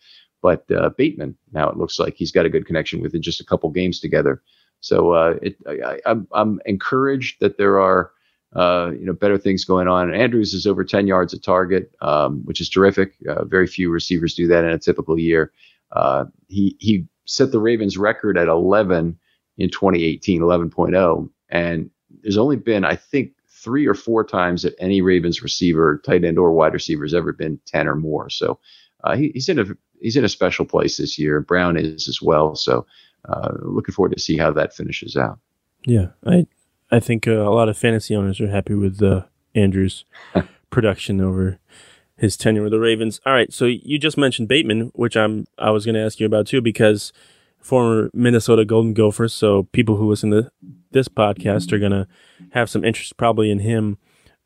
But 0.43 0.65
uh, 0.71 0.91
Bateman, 0.91 1.37
now 1.53 1.69
it 1.69 1.77
looks 1.77 1.99
like 1.99 2.15
he's 2.17 2.33
got 2.33 2.47
a 2.47 2.51
good 2.51 2.67
connection 2.67 3.01
with 3.01 3.15
in 3.15 3.23
just 3.23 3.41
a 3.41 3.45
couple 3.45 3.71
games 3.71 4.01
together. 4.01 4.43
So 4.81 5.13
uh, 5.13 5.35
it, 5.43 5.57
I, 5.67 5.95
am 5.95 6.01
I'm, 6.07 6.29
I'm 6.33 6.61
encouraged 6.67 7.41
that 7.41 7.59
there 7.59 7.81
are 7.81 8.13
uh, 8.55 8.93
you 8.93 9.05
know 9.05 9.13
better 9.13 9.39
things 9.39 9.65
going 9.65 9.89
on. 9.89 10.15
Andrews 10.15 10.55
is 10.55 10.67
over 10.67 10.85
10 10.85 11.07
yards 11.07 11.33
a 11.33 11.41
target, 11.41 11.93
um, 12.01 12.45
which 12.45 12.61
is 12.61 12.69
terrific. 12.69 13.15
Uh, 13.29 13.45
very 13.45 13.67
few 13.67 13.91
receivers 13.91 14.35
do 14.35 14.47
that 14.47 14.65
in 14.65 14.71
a 14.71 14.79
typical 14.79 15.19
year. 15.19 15.53
Uh, 15.93 16.25
he 16.49 16.77
he 16.81 17.07
set 17.25 17.53
the 17.53 17.61
Ravens 17.61 17.99
record 17.99 18.39
at 18.39 18.49
11 18.49 19.19
in 19.59 19.71
2018, 19.71 20.41
11.0, 20.41 21.31
and 21.49 21.91
there's 22.23 22.39
only 22.39 22.57
been 22.57 22.85
I 22.85 22.97
think 22.97 23.33
three 23.67 23.85
or 23.85 23.95
four 23.95 24.23
times 24.23 24.63
that 24.63 24.77
any 24.79 25.01
Ravens 25.01 25.43
receiver, 25.43 26.01
tight 26.07 26.25
end 26.25 26.39
or 26.39 26.53
wide 26.53 26.73
receiver, 26.73 27.03
has 27.03 27.13
ever 27.13 27.33
been 27.33 27.59
ten 27.67 27.89
or 27.89 27.97
more. 27.97 28.31
So 28.31 28.61
uh, 29.03 29.17
he, 29.17 29.33
he's 29.35 29.49
in 29.49 29.59
a 29.59 29.65
he's 30.01 30.17
in 30.17 30.25
a 30.25 30.29
special 30.29 30.65
place 30.65 30.99
this 30.99 31.19
year. 31.19 31.41
Brown 31.41 31.77
is 31.77 32.07
as 32.07 32.23
well. 32.23 32.55
So 32.55 32.87
uh, 33.29 33.55
looking 33.63 33.93
forward 33.93 34.15
to 34.15 34.23
see 34.23 34.37
how 34.37 34.53
that 34.53 34.73
finishes 34.73 35.17
out. 35.17 35.41
Yeah, 35.85 36.11
I 36.25 36.47
I 36.93 37.01
think 37.01 37.27
uh, 37.27 37.33
a 37.33 37.51
lot 37.51 37.69
of 37.69 37.77
fantasy 37.77 38.15
owners 38.15 38.41
are 38.41 38.51
happy 38.51 38.75
with 38.75 39.03
uh, 39.03 39.25
Andrews' 39.57 40.05
production 40.71 41.21
over 41.21 41.59
his 42.17 42.37
tenure 42.37 42.63
with 42.63 42.71
the 42.71 42.79
Ravens. 42.79 43.21
All 43.27 43.33
right, 43.33 43.53
so 43.53 43.65
you 43.65 43.99
just 43.99 44.17
mentioned 44.17 44.47
Bateman, 44.47 44.93
which 44.95 45.17
I'm 45.17 45.47
I 45.59 45.71
was 45.71 45.85
going 45.85 45.97
to 45.97 46.05
ask 46.05 46.21
you 46.21 46.27
about 46.27 46.47
too 46.47 46.61
because 46.61 47.13
former 47.67 48.11
Minnesota 48.15 48.65
Golden 48.65 48.95
Gopher. 48.95 49.29
So 49.29 49.65
people 49.73 49.97
who 49.97 50.09
listen 50.09 50.31
to 50.31 50.51
this 50.93 51.09
podcast 51.09 51.73
are 51.73 51.81
going 51.81 51.93
to 51.93 52.07
have 52.53 52.71
some 52.71 52.85
interest 52.85 53.17
probably 53.17 53.51
in 53.51 53.59
him. 53.59 53.99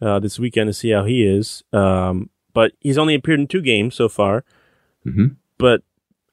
uh, 0.03 0.19
this 0.19 0.39
weekend 0.39 0.69
to 0.69 0.73
see 0.73 0.91
how 0.91 1.05
he 1.05 1.25
is. 1.25 1.63
Um, 1.73 2.31
but 2.53 2.73
he's 2.81 2.99
only 2.99 3.15
appeared 3.15 3.41
in 3.41 3.47
two 3.47 3.63
games 3.63 3.95
so 3.95 4.09
far. 4.09 4.45
Mm-hmm. 5.07 5.35
But 5.59 5.83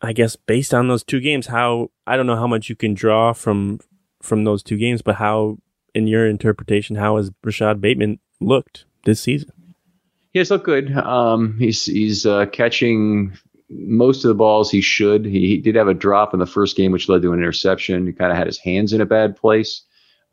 I 0.02 0.14
guess 0.14 0.36
based 0.36 0.74
on 0.74 0.88
those 0.88 1.04
two 1.04 1.20
games, 1.20 1.48
how 1.48 1.92
I 2.06 2.16
don't 2.18 2.28
know 2.28 2.36
how 2.36 2.48
much 2.48 2.70
you 2.70 2.76
can 2.76 2.94
draw 2.94 3.34
from 3.34 3.80
from 4.22 4.44
those 4.44 4.64
two 4.64 4.78
games, 4.78 5.02
but 5.02 5.16
how, 5.16 5.58
in 5.94 6.08
your 6.08 6.28
interpretation, 6.28 6.96
how 6.96 7.18
has 7.18 7.32
Rashod 7.44 7.80
Bateman 7.80 8.20
looked 8.40 8.86
this 9.06 9.22
season? 9.22 9.52
He 10.32 10.40
has 10.40 10.50
looked 10.52 10.66
good. 10.66 10.96
Um, 10.96 11.58
he's 11.60 11.86
he's 11.86 12.26
uh, 12.26 12.46
catching 12.48 13.38
most 13.70 14.24
of 14.24 14.30
the 14.30 14.36
balls 14.36 14.72
he 14.72 14.82
should. 14.82 15.26
He, 15.26 15.48
he, 15.48 15.58
did 15.58 15.76
have 15.76 15.88
a 15.88 15.94
drop 15.94 16.34
in 16.34 16.40
the 16.40 16.46
first 16.46 16.78
game, 16.78 16.92
which 16.92 17.10
led 17.10 17.22
to 17.22 17.34
an 17.34 17.40
interception. 17.40 18.06
He 18.06 18.14
kind 18.14 18.32
of 18.32 18.38
had 18.38 18.48
his 18.48 18.60
hands 18.60 18.94
in 18.94 19.02
a 19.02 19.06
bad 19.06 19.36
place. 19.36 19.82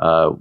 Uh, 0.01 0.33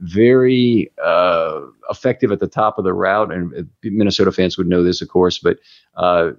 very 0.00 0.90
uh, 1.02 1.60
effective 1.90 2.30
at 2.30 2.40
the 2.40 2.46
top 2.46 2.78
of 2.78 2.84
the 2.84 2.92
route, 2.92 3.32
and 3.32 3.68
Minnesota 3.82 4.30
fans 4.30 4.58
would 4.58 4.68
know 4.68 4.82
this, 4.82 5.00
of 5.00 5.08
course. 5.08 5.38
But 5.38 5.58
uh, 5.96 6.32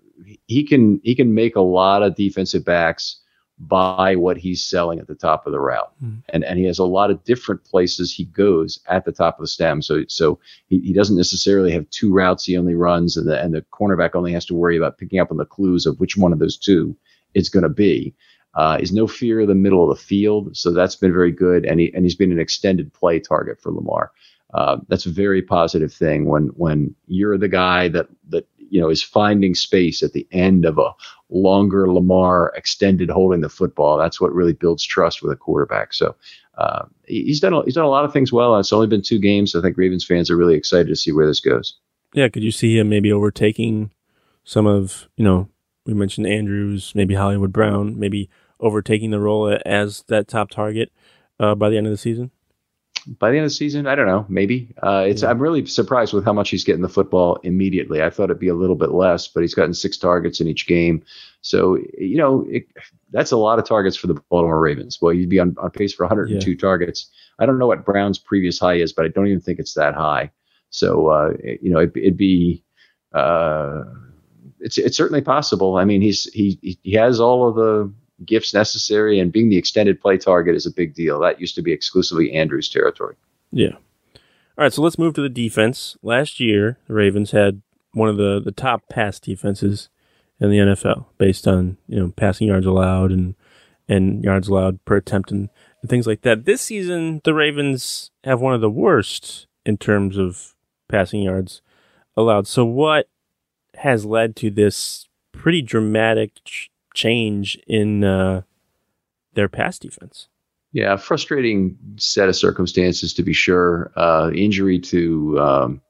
he 0.47 0.63
can 0.63 1.01
he 1.03 1.15
can 1.15 1.33
make 1.33 1.55
a 1.55 1.61
lot 1.61 2.03
of 2.03 2.15
defensive 2.15 2.63
backs 2.63 3.19
buy 3.59 4.15
what 4.15 4.37
he's 4.37 4.65
selling 4.65 4.99
at 4.99 5.07
the 5.07 5.15
top 5.15 5.45
of 5.45 5.51
the 5.51 5.59
route, 5.59 5.91
mm. 6.03 6.21
and 6.29 6.43
and 6.43 6.57
he 6.57 6.65
has 6.65 6.79
a 6.79 6.85
lot 6.85 7.11
of 7.11 7.23
different 7.25 7.63
places 7.65 8.13
he 8.13 8.25
goes 8.25 8.79
at 8.87 9.05
the 9.05 9.11
top 9.11 9.37
of 9.37 9.43
the 9.43 9.47
stem. 9.47 9.81
So 9.81 10.03
so 10.07 10.39
he, 10.67 10.79
he 10.79 10.93
doesn't 10.93 11.17
necessarily 11.17 11.71
have 11.71 11.89
two 11.89 12.13
routes 12.13 12.45
he 12.45 12.57
only 12.57 12.75
runs, 12.75 13.17
and 13.17 13.27
the 13.27 13.39
and 13.41 13.53
the 13.53 13.65
cornerback 13.73 14.15
only 14.15 14.31
has 14.31 14.45
to 14.45 14.55
worry 14.55 14.77
about 14.77 14.97
picking 14.97 15.19
up 15.19 15.31
on 15.31 15.37
the 15.37 15.45
clues 15.45 15.85
of 15.85 15.99
which 15.99 16.15
one 16.15 16.31
of 16.31 16.39
those 16.39 16.57
two 16.57 16.95
it's 17.33 17.49
going 17.49 17.63
to 17.63 17.69
be. 17.69 18.15
Uh, 18.55 18.79
is 18.81 18.91
no 18.91 19.05
fear 19.05 19.41
of 19.41 19.47
the 19.47 19.55
middle 19.55 19.89
of 19.89 19.95
the 19.95 20.03
field, 20.03 20.57
so 20.57 20.71
that's 20.71 20.95
been 20.95 21.13
very 21.13 21.31
good, 21.31 21.65
and 21.65 21.79
he 21.79 21.93
and 21.93 22.03
he's 22.03 22.15
been 22.15 22.31
an 22.31 22.39
extended 22.39 22.91
play 22.93 23.19
target 23.19 23.61
for 23.61 23.71
Lamar. 23.71 24.11
Uh, 24.53 24.77
that's 24.87 25.05
a 25.05 25.11
very 25.11 25.41
positive 25.41 25.93
thing 25.93 26.25
when 26.25 26.47
when 26.55 26.95
you're 27.07 27.37
the 27.37 27.47
guy 27.47 27.87
that 27.89 28.07
that 28.29 28.47
you 28.57 28.81
know 28.81 28.89
is 28.89 29.03
finding 29.03 29.53
space 29.53 30.01
at 30.01 30.13
the 30.13 30.27
end 30.31 30.65
of 30.65 30.77
a 30.77 30.91
longer 31.29 31.91
Lamar 31.91 32.51
extended 32.55 33.09
holding 33.09 33.41
the 33.41 33.49
football. 33.49 33.97
That's 33.97 34.19
what 34.19 34.33
really 34.33 34.53
builds 34.53 34.83
trust 34.83 35.21
with 35.21 35.31
a 35.31 35.35
quarterback. 35.35 35.93
So 35.93 36.15
uh, 36.57 36.85
he's 37.05 37.39
done 37.39 37.53
a, 37.53 37.63
he's 37.63 37.75
done 37.75 37.85
a 37.85 37.89
lot 37.89 38.05
of 38.05 38.11
things 38.13 38.33
well. 38.33 38.57
It's 38.57 38.73
only 38.73 38.87
been 38.87 39.01
two 39.01 39.19
games. 39.19 39.55
I 39.55 39.61
think 39.61 39.77
Ravens 39.77 40.05
fans 40.05 40.29
are 40.29 40.37
really 40.37 40.55
excited 40.55 40.87
to 40.87 40.95
see 40.95 41.11
where 41.11 41.27
this 41.27 41.39
goes. 41.39 41.75
Yeah, 42.13 42.29
could 42.29 42.43
you 42.43 42.51
see 42.51 42.77
him 42.77 42.89
maybe 42.89 43.11
overtaking 43.11 43.91
some 44.43 44.65
of 44.65 45.07
you 45.15 45.23
know 45.23 45.49
we 45.85 45.93
mentioned 45.93 46.27
Andrews, 46.27 46.93
maybe 46.95 47.15
Hollywood 47.15 47.53
Brown, 47.53 47.97
maybe 47.97 48.29
overtaking 48.59 49.11
the 49.11 49.19
role 49.19 49.57
as 49.65 50.03
that 50.07 50.27
top 50.27 50.49
target 50.49 50.91
uh, 51.39 51.55
by 51.55 51.69
the 51.69 51.77
end 51.77 51.87
of 51.87 51.91
the 51.91 51.97
season? 51.97 52.31
By 53.05 53.31
the 53.31 53.37
end 53.37 53.45
of 53.45 53.51
the 53.51 53.55
season, 53.55 53.87
I 53.87 53.95
don't 53.95 54.07
know, 54.07 54.25
maybe. 54.29 54.73
Uh, 54.81 55.05
it's 55.07 55.21
yeah. 55.21 55.29
I'm 55.29 55.39
really 55.39 55.65
surprised 55.65 56.13
with 56.13 56.25
how 56.25 56.33
much 56.33 56.49
he's 56.49 56.63
getting 56.63 56.81
the 56.81 56.89
football 56.89 57.37
immediately. 57.43 58.01
I 58.01 58.09
thought 58.09 58.25
it'd 58.25 58.39
be 58.39 58.47
a 58.47 58.55
little 58.55 58.75
bit 58.75 58.91
less, 58.91 59.27
but 59.27 59.41
he's 59.41 59.53
gotten 59.53 59.73
six 59.73 59.97
targets 59.97 60.39
in 60.39 60.47
each 60.47 60.67
game. 60.67 61.03
So 61.41 61.77
you 61.97 62.17
know 62.17 62.45
it, 62.49 62.67
that's 63.11 63.31
a 63.31 63.37
lot 63.37 63.59
of 63.59 63.65
targets 63.65 63.97
for 63.97 64.07
the 64.07 64.21
Baltimore 64.29 64.59
Ravens. 64.59 64.99
Well, 65.01 65.13
you'd 65.13 65.29
be 65.29 65.39
on, 65.39 65.55
on 65.59 65.71
pace 65.71 65.93
for 65.93 66.05
102 66.05 66.51
yeah. 66.51 66.57
targets. 66.57 67.09
I 67.39 67.45
don't 67.45 67.57
know 67.57 67.67
what 67.67 67.85
Brown's 67.85 68.19
previous 68.19 68.59
high 68.59 68.75
is, 68.75 68.93
but 68.93 69.05
I 69.05 69.09
don't 69.09 69.27
even 69.27 69.41
think 69.41 69.59
it's 69.59 69.73
that 69.73 69.95
high. 69.95 70.31
So 70.69 71.07
uh, 71.07 71.33
you 71.61 71.71
know 71.71 71.79
it, 71.79 71.93
would 71.95 72.17
be. 72.17 72.63
Uh, 73.13 73.83
it's 74.59 74.77
it's 74.77 74.97
certainly 74.97 75.21
possible. 75.21 75.77
I 75.77 75.85
mean, 75.85 76.01
he's 76.01 76.25
he 76.33 76.77
he 76.83 76.91
has 76.93 77.19
all 77.19 77.47
of 77.47 77.55
the 77.55 77.91
gifts 78.25 78.53
necessary, 78.53 79.19
and 79.19 79.31
being 79.31 79.49
the 79.49 79.57
extended 79.57 80.01
play 80.01 80.17
target 80.17 80.55
is 80.55 80.65
a 80.65 80.71
big 80.71 80.93
deal. 80.93 81.19
That 81.19 81.39
used 81.39 81.55
to 81.55 81.61
be 81.61 81.71
exclusively 81.71 82.33
Andrews' 82.33 82.69
territory. 82.69 83.15
Yeah. 83.51 83.75
All 84.57 84.63
right, 84.65 84.73
so 84.73 84.81
let's 84.81 84.99
move 84.99 85.13
to 85.15 85.21
the 85.21 85.29
defense. 85.29 85.97
Last 86.01 86.39
year, 86.39 86.77
the 86.87 86.93
Ravens 86.93 87.31
had 87.31 87.61
one 87.93 88.09
of 88.09 88.17
the, 88.17 88.41
the 88.43 88.51
top 88.51 88.89
pass 88.89 89.19
defenses 89.19 89.89
in 90.39 90.49
the 90.49 90.57
NFL 90.57 91.05
based 91.17 91.47
on 91.47 91.77
you 91.87 91.99
know 91.99 92.13
passing 92.15 92.47
yards 92.47 92.65
allowed 92.65 93.11
and 93.11 93.35
and 93.87 94.23
yards 94.23 94.47
allowed 94.47 94.83
per 94.85 94.97
attempt 94.97 95.31
and, 95.31 95.49
and 95.81 95.89
things 95.89 96.05
like 96.05 96.21
that. 96.21 96.45
This 96.45 96.61
season, 96.61 97.21
the 97.23 97.33
Ravens 97.33 98.11
have 98.23 98.39
one 98.39 98.53
of 98.53 98.61
the 98.61 98.69
worst 98.69 99.47
in 99.65 99.77
terms 99.77 100.17
of 100.17 100.55
passing 100.87 101.23
yards 101.23 101.61
allowed. 102.15 102.47
So, 102.47 102.65
what 102.65 103.09
has 103.75 104.05
led 104.05 104.35
to 104.37 104.49
this 104.49 105.07
pretty 105.31 105.61
dramatic 105.61 106.43
ch- 106.43 106.69
change 106.99 107.57
in 107.65 108.03
uh, 108.03 108.41
their 109.33 109.47
pass 109.47 109.79
defense. 109.79 110.27
Yeah, 110.73 110.97
frustrating 110.97 111.77
set 111.95 112.29
of 112.29 112.35
circumstances 112.35 113.13
to 113.13 113.23
be 113.23 113.33
sure. 113.33 113.91
Uh, 113.95 114.29
injury 114.35 114.79
to 114.79 115.39
um, 115.39 115.81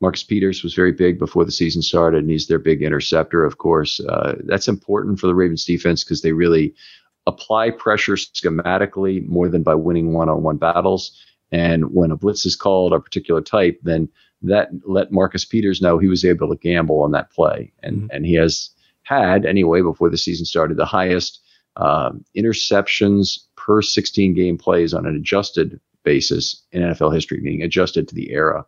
Marcus 0.00 0.22
Peters 0.22 0.62
was 0.62 0.74
very 0.74 0.92
big 0.92 1.18
before 1.18 1.44
the 1.44 1.50
season 1.50 1.82
started, 1.82 2.20
and 2.20 2.30
he's 2.30 2.46
their 2.46 2.58
big 2.58 2.82
interceptor, 2.82 3.44
of 3.44 3.58
course. 3.58 3.98
Uh, 4.00 4.36
that's 4.44 4.68
important 4.68 5.18
for 5.18 5.26
the 5.26 5.34
Ravens 5.34 5.64
defense 5.64 6.04
because 6.04 6.22
they 6.22 6.32
really 6.32 6.74
apply 7.26 7.70
pressure 7.70 8.14
schematically 8.14 9.26
more 9.26 9.48
than 9.48 9.62
by 9.62 9.74
winning 9.74 10.12
one 10.12 10.28
on 10.28 10.42
one 10.42 10.56
battles. 10.56 11.12
And 11.50 11.92
when 11.92 12.10
a 12.10 12.16
blitz 12.16 12.46
is 12.46 12.56
called, 12.56 12.92
a 12.92 13.00
particular 13.00 13.40
type, 13.40 13.80
then 13.82 14.08
that 14.42 14.68
let 14.86 15.10
Marcus 15.10 15.44
Peters 15.44 15.80
know 15.80 15.98
he 15.98 16.08
was 16.08 16.24
able 16.24 16.48
to 16.48 16.56
gamble 16.56 17.02
on 17.02 17.10
that 17.12 17.32
play. 17.32 17.72
And, 17.82 17.96
mm-hmm. 17.96 18.06
and 18.12 18.26
he 18.26 18.34
has 18.34 18.70
had 19.08 19.46
anyway 19.46 19.80
before 19.80 20.10
the 20.10 20.18
season 20.18 20.44
started 20.44 20.76
the 20.76 20.84
highest 20.84 21.40
um, 21.76 22.24
interceptions 22.36 23.38
per 23.56 23.80
16 23.82 24.34
game 24.34 24.58
plays 24.58 24.92
on 24.92 25.06
an 25.06 25.16
adjusted 25.16 25.80
basis 26.04 26.62
in 26.72 26.82
NFL 26.82 27.14
history, 27.14 27.40
meaning 27.40 27.62
adjusted 27.62 28.08
to 28.08 28.14
the 28.14 28.30
era. 28.32 28.64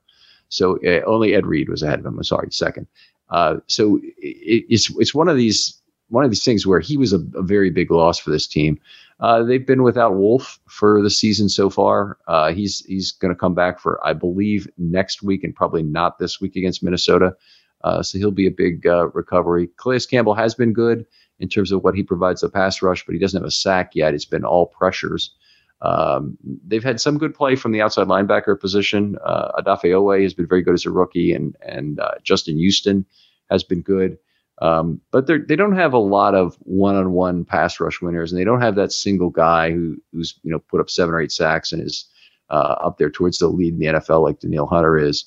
So 0.48 0.78
uh, 0.86 1.00
only 1.06 1.34
Ed 1.34 1.46
Reed 1.46 1.68
was 1.68 1.82
ahead 1.82 1.98
of 1.98 2.06
him. 2.06 2.18
I'm 2.18 2.24
sorry, 2.24 2.48
second. 2.50 2.86
Uh, 3.30 3.56
so 3.66 3.98
it, 4.18 4.64
it's 4.68 4.90
it's 4.98 5.14
one 5.14 5.28
of 5.28 5.36
these 5.36 5.80
one 6.08 6.24
of 6.24 6.30
these 6.30 6.44
things 6.44 6.66
where 6.66 6.80
he 6.80 6.96
was 6.96 7.12
a, 7.12 7.20
a 7.34 7.42
very 7.42 7.70
big 7.70 7.90
loss 7.90 8.18
for 8.18 8.30
this 8.30 8.46
team. 8.46 8.80
Uh, 9.20 9.42
they've 9.42 9.66
been 9.66 9.82
without 9.82 10.16
Wolfe 10.16 10.58
for 10.66 11.02
the 11.02 11.10
season 11.10 11.48
so 11.48 11.70
far. 11.70 12.18
Uh, 12.26 12.52
he's 12.52 12.84
he's 12.86 13.12
going 13.12 13.32
to 13.32 13.38
come 13.38 13.54
back 13.54 13.78
for 13.78 14.04
I 14.04 14.12
believe 14.12 14.68
next 14.78 15.22
week 15.22 15.44
and 15.44 15.54
probably 15.54 15.82
not 15.82 16.18
this 16.18 16.40
week 16.40 16.56
against 16.56 16.82
Minnesota. 16.82 17.36
Uh, 17.82 18.02
so 18.02 18.18
he'll 18.18 18.30
be 18.30 18.46
a 18.46 18.50
big 18.50 18.86
uh, 18.86 19.08
recovery. 19.08 19.68
Calais 19.78 20.00
Campbell 20.00 20.34
has 20.34 20.54
been 20.54 20.72
good 20.72 21.06
in 21.38 21.48
terms 21.48 21.72
of 21.72 21.82
what 21.82 21.94
he 21.94 22.02
provides 22.02 22.42
the 22.42 22.48
pass 22.48 22.82
rush, 22.82 23.04
but 23.04 23.14
he 23.14 23.18
doesn't 23.18 23.40
have 23.40 23.46
a 23.46 23.50
sack 23.50 23.92
yet. 23.94 24.14
It's 24.14 24.26
been 24.26 24.44
all 24.44 24.66
pressures. 24.66 25.34
Um, 25.82 26.36
they've 26.66 26.84
had 26.84 27.00
some 27.00 27.16
good 27.16 27.34
play 27.34 27.56
from 27.56 27.72
the 27.72 27.80
outside 27.80 28.06
linebacker 28.06 28.58
position. 28.60 29.16
Uh, 29.24 29.62
Odafe 29.62 29.84
Oweh 29.84 30.22
has 30.22 30.34
been 30.34 30.46
very 30.46 30.62
good 30.62 30.74
as 30.74 30.84
a 30.84 30.90
rookie, 30.90 31.32
and 31.32 31.56
and 31.62 32.00
uh, 32.00 32.12
Justin 32.22 32.58
Houston 32.58 33.06
has 33.50 33.64
been 33.64 33.80
good. 33.80 34.18
Um, 34.60 35.00
but 35.10 35.26
they 35.26 35.38
they 35.38 35.56
don't 35.56 35.76
have 35.76 35.94
a 35.94 35.98
lot 35.98 36.34
of 36.34 36.54
one-on-one 36.60 37.46
pass 37.46 37.80
rush 37.80 38.02
winners, 38.02 38.30
and 38.30 38.38
they 38.38 38.44
don't 38.44 38.60
have 38.60 38.74
that 38.74 38.92
single 38.92 39.30
guy 39.30 39.70
who 39.72 39.96
who's 40.12 40.38
you 40.42 40.52
know 40.52 40.58
put 40.58 40.80
up 40.80 40.90
seven 40.90 41.14
or 41.14 41.20
eight 41.20 41.32
sacks 41.32 41.72
and 41.72 41.82
is 41.82 42.04
uh, 42.50 42.76
up 42.80 42.98
there 42.98 43.10
towards 43.10 43.38
the 43.38 43.48
lead 43.48 43.72
in 43.72 43.78
the 43.78 43.86
NFL 43.86 44.22
like 44.22 44.40
Danielle 44.40 44.66
Hunter 44.66 44.98
is. 44.98 45.24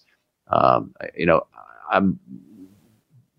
Um, 0.48 0.93
you 1.17 1.25
know, 1.25 1.48
I'm 1.91 2.19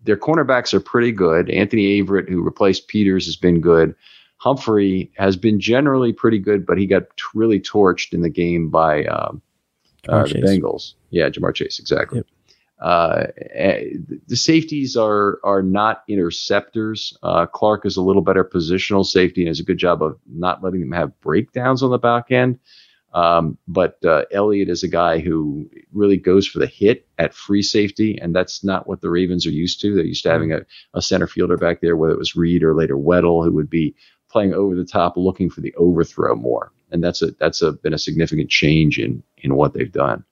their 0.05 0.17
cornerbacks 0.17 0.73
are 0.73 0.79
pretty 0.79 1.11
good. 1.11 1.49
Anthony 1.49 2.01
Averett, 2.01 2.29
who 2.29 2.41
replaced 2.41 2.87
Peters, 2.87 3.25
has 3.25 3.35
been 3.35 3.59
good. 3.59 3.95
Humphrey 4.37 5.11
has 5.15 5.35
been 5.35 5.59
generally 5.59 6.13
pretty 6.13 6.37
good, 6.37 6.65
but 6.65 6.77
he 6.77 6.85
got 6.85 7.03
t- 7.17 7.23
really 7.33 7.59
torched 7.59 8.13
in 8.13 8.21
the 8.21 8.29
game 8.29 8.69
by 8.69 9.05
um, 9.05 9.41
uh, 10.07 10.23
the 10.23 10.35
Bengals. 10.35 10.93
Yeah, 11.09 11.29
Ja'Marr 11.29 11.55
Chase, 11.55 11.79
exactly. 11.79 12.19
Yep. 12.19 12.27
Uh, 12.79 13.23
eh, 13.53 13.85
the 14.27 14.35
safeties 14.35 14.97
are 14.97 15.39
are 15.43 15.63
not 15.63 16.03
interceptors. 16.09 17.17
Uh, 17.23 17.45
Clark 17.45 17.85
is 17.85 17.95
a 17.95 18.01
little 18.01 18.21
better 18.21 18.43
positional 18.43 19.05
safety 19.05 19.41
and 19.41 19.49
does 19.49 19.61
a 19.61 19.63
good 19.63 19.77
job 19.77 20.03
of 20.03 20.19
not 20.27 20.61
letting 20.61 20.81
them 20.81 20.91
have 20.91 21.19
breakdowns 21.21 21.81
on 21.81 21.89
the 21.89 21.97
back 21.97 22.31
end. 22.31 22.59
Um, 23.15 23.57
but 23.65 23.97
uh, 24.03 24.25
Elliott 24.31 24.67
is 24.67 24.83
a 24.83 24.89
guy 24.89 25.19
who 25.19 25.69
really 25.93 26.17
goes 26.17 26.45
for 26.45 26.59
the 26.59 26.67
hit 26.67 27.07
at 27.17 27.33
free 27.33 27.61
safety, 27.61 28.19
and 28.21 28.35
that's 28.35 28.61
not 28.61 28.87
what 28.89 28.99
the 28.99 29.09
Ravens 29.09 29.47
are 29.47 29.51
used 29.51 29.79
to. 29.81 29.95
They're 29.95 30.03
used 30.03 30.23
to 30.23 30.31
having 30.31 30.51
a, 30.51 30.59
a 30.93 31.01
center 31.01 31.25
fielder 31.25 31.55
back 31.55 31.79
there, 31.79 31.95
whether 31.95 32.13
it 32.13 32.19
was 32.19 32.35
Reed 32.35 32.61
or 32.61 32.75
later 32.75 32.97
Weddle, 32.97 33.45
who 33.45 33.53
would 33.53 33.69
be 33.69 33.95
playing 34.29 34.53
over 34.53 34.75
the 34.75 34.83
top, 34.83 35.13
looking 35.15 35.49
for 35.49 35.61
the 35.61 35.73
overthrow 35.75 36.35
more. 36.35 36.73
And 36.91 37.01
that's 37.01 37.21
a 37.21 37.31
that's 37.39 37.61
a 37.61 37.71
been 37.71 37.93
a 37.93 37.97
significant 37.97 38.49
change 38.49 38.99
in 38.99 39.23
in 39.37 39.55
what 39.55 39.73
they've 39.73 39.91
done. 39.91 40.25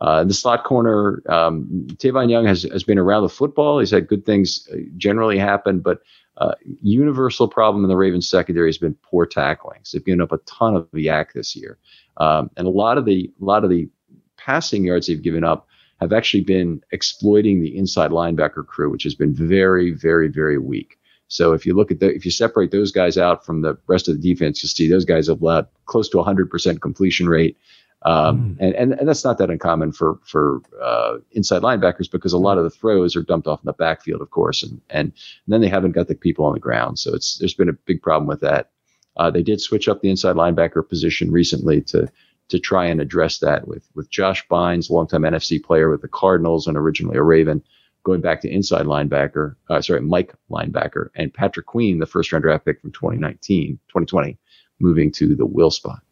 Uh, 0.00 0.24
the 0.24 0.34
slot 0.34 0.64
corner, 0.64 1.22
um, 1.28 1.86
Tavon 1.92 2.30
Young 2.30 2.46
has 2.46 2.62
has 2.62 2.84
been 2.84 2.98
around 2.98 3.22
the 3.24 3.28
football. 3.28 3.80
He's 3.80 3.90
had 3.90 4.08
good 4.08 4.24
things 4.24 4.66
uh, 4.72 4.76
generally 4.96 5.38
happen, 5.38 5.80
but 5.80 5.98
uh, 6.38 6.54
universal 6.82 7.46
problem 7.48 7.84
in 7.84 7.88
the 7.88 7.96
Ravens 7.96 8.28
secondary 8.28 8.68
has 8.68 8.78
been 8.78 8.96
poor 9.02 9.26
tackling. 9.26 9.80
They've 9.92 10.04
given 10.04 10.20
up 10.20 10.32
a 10.32 10.38
ton 10.38 10.74
of 10.74 10.90
YAC 10.92 11.32
this 11.32 11.54
year. 11.54 11.78
Um, 12.16 12.50
and 12.56 12.66
a 12.66 12.70
lot 12.70 12.98
of 12.98 13.04
the 13.04 13.32
a 13.40 13.44
lot 13.44 13.64
of 13.64 13.70
the 13.70 13.88
passing 14.36 14.84
yards 14.84 15.06
they've 15.06 15.22
given 15.22 15.44
up 15.44 15.66
have 16.00 16.12
actually 16.12 16.42
been 16.42 16.82
exploiting 16.90 17.62
the 17.62 17.76
inside 17.76 18.10
linebacker 18.10 18.66
crew, 18.66 18.90
which 18.90 19.04
has 19.04 19.14
been 19.14 19.34
very, 19.34 19.92
very, 19.92 20.28
very 20.28 20.58
weak. 20.58 20.98
So 21.28 21.52
if 21.52 21.64
you 21.64 21.74
look 21.74 21.90
at 21.90 22.00
the, 22.00 22.14
if 22.14 22.24
you 22.24 22.30
separate 22.30 22.70
those 22.70 22.92
guys 22.92 23.16
out 23.16 23.46
from 23.46 23.62
the 23.62 23.78
rest 23.86 24.08
of 24.08 24.20
the 24.20 24.34
defense, 24.34 24.62
you 24.62 24.68
see 24.68 24.88
those 24.88 25.04
guys 25.04 25.28
have 25.28 25.40
allowed 25.40 25.66
close 25.86 26.08
to 26.10 26.18
100% 26.18 26.80
completion 26.80 27.28
rate. 27.28 27.56
Um, 28.06 28.56
mm. 28.56 28.56
and, 28.60 28.74
and, 28.74 28.92
and 28.92 29.08
that's 29.08 29.24
not 29.24 29.38
that 29.38 29.50
uncommon 29.50 29.92
for 29.92 30.18
for 30.24 30.60
uh, 30.82 31.18
inside 31.32 31.62
linebackers 31.62 32.10
because 32.10 32.34
a 32.34 32.38
lot 32.38 32.58
of 32.58 32.64
the 32.64 32.70
throws 32.70 33.16
are 33.16 33.22
dumped 33.22 33.46
off 33.46 33.60
in 33.62 33.66
the 33.66 33.72
backfield, 33.72 34.20
of 34.20 34.30
course, 34.30 34.62
and, 34.62 34.80
and 34.90 35.12
then 35.48 35.62
they 35.62 35.68
haven't 35.68 35.92
got 35.92 36.08
the 36.08 36.14
people 36.14 36.44
on 36.44 36.52
the 36.52 36.60
ground. 36.60 36.98
So 36.98 37.14
it's 37.14 37.38
there's 37.38 37.54
been 37.54 37.70
a 37.70 37.72
big 37.72 38.02
problem 38.02 38.26
with 38.26 38.40
that. 38.40 38.70
Uh, 39.16 39.30
they 39.30 39.42
did 39.42 39.60
switch 39.60 39.88
up 39.88 40.00
the 40.00 40.10
inside 40.10 40.36
linebacker 40.36 40.86
position 40.86 41.30
recently 41.30 41.80
to 41.82 42.10
to 42.48 42.58
try 42.58 42.84
and 42.84 43.00
address 43.00 43.38
that 43.38 43.66
with 43.66 43.88
with 43.94 44.10
Josh 44.10 44.46
Bynes, 44.48 44.90
longtime 44.90 45.22
NFC 45.22 45.62
player 45.62 45.90
with 45.90 46.02
the 46.02 46.08
Cardinals 46.08 46.66
and 46.66 46.76
originally 46.76 47.16
a 47.16 47.22
Raven, 47.22 47.62
going 48.02 48.20
back 48.20 48.42
to 48.42 48.50
inside 48.50 48.84
linebacker, 48.84 49.56
uh, 49.70 49.80
sorry, 49.80 50.02
Mike 50.02 50.34
linebacker, 50.50 51.08
and 51.14 51.32
Patrick 51.32 51.64
Queen, 51.64 52.00
the 52.00 52.06
first 52.06 52.32
round 52.32 52.42
draft 52.42 52.66
pick 52.66 52.82
from 52.82 52.92
2019, 52.92 53.78
2020, 53.88 54.38
moving 54.78 55.10
to 55.12 55.34
the 55.34 55.46
will 55.46 55.70
spot. 55.70 56.03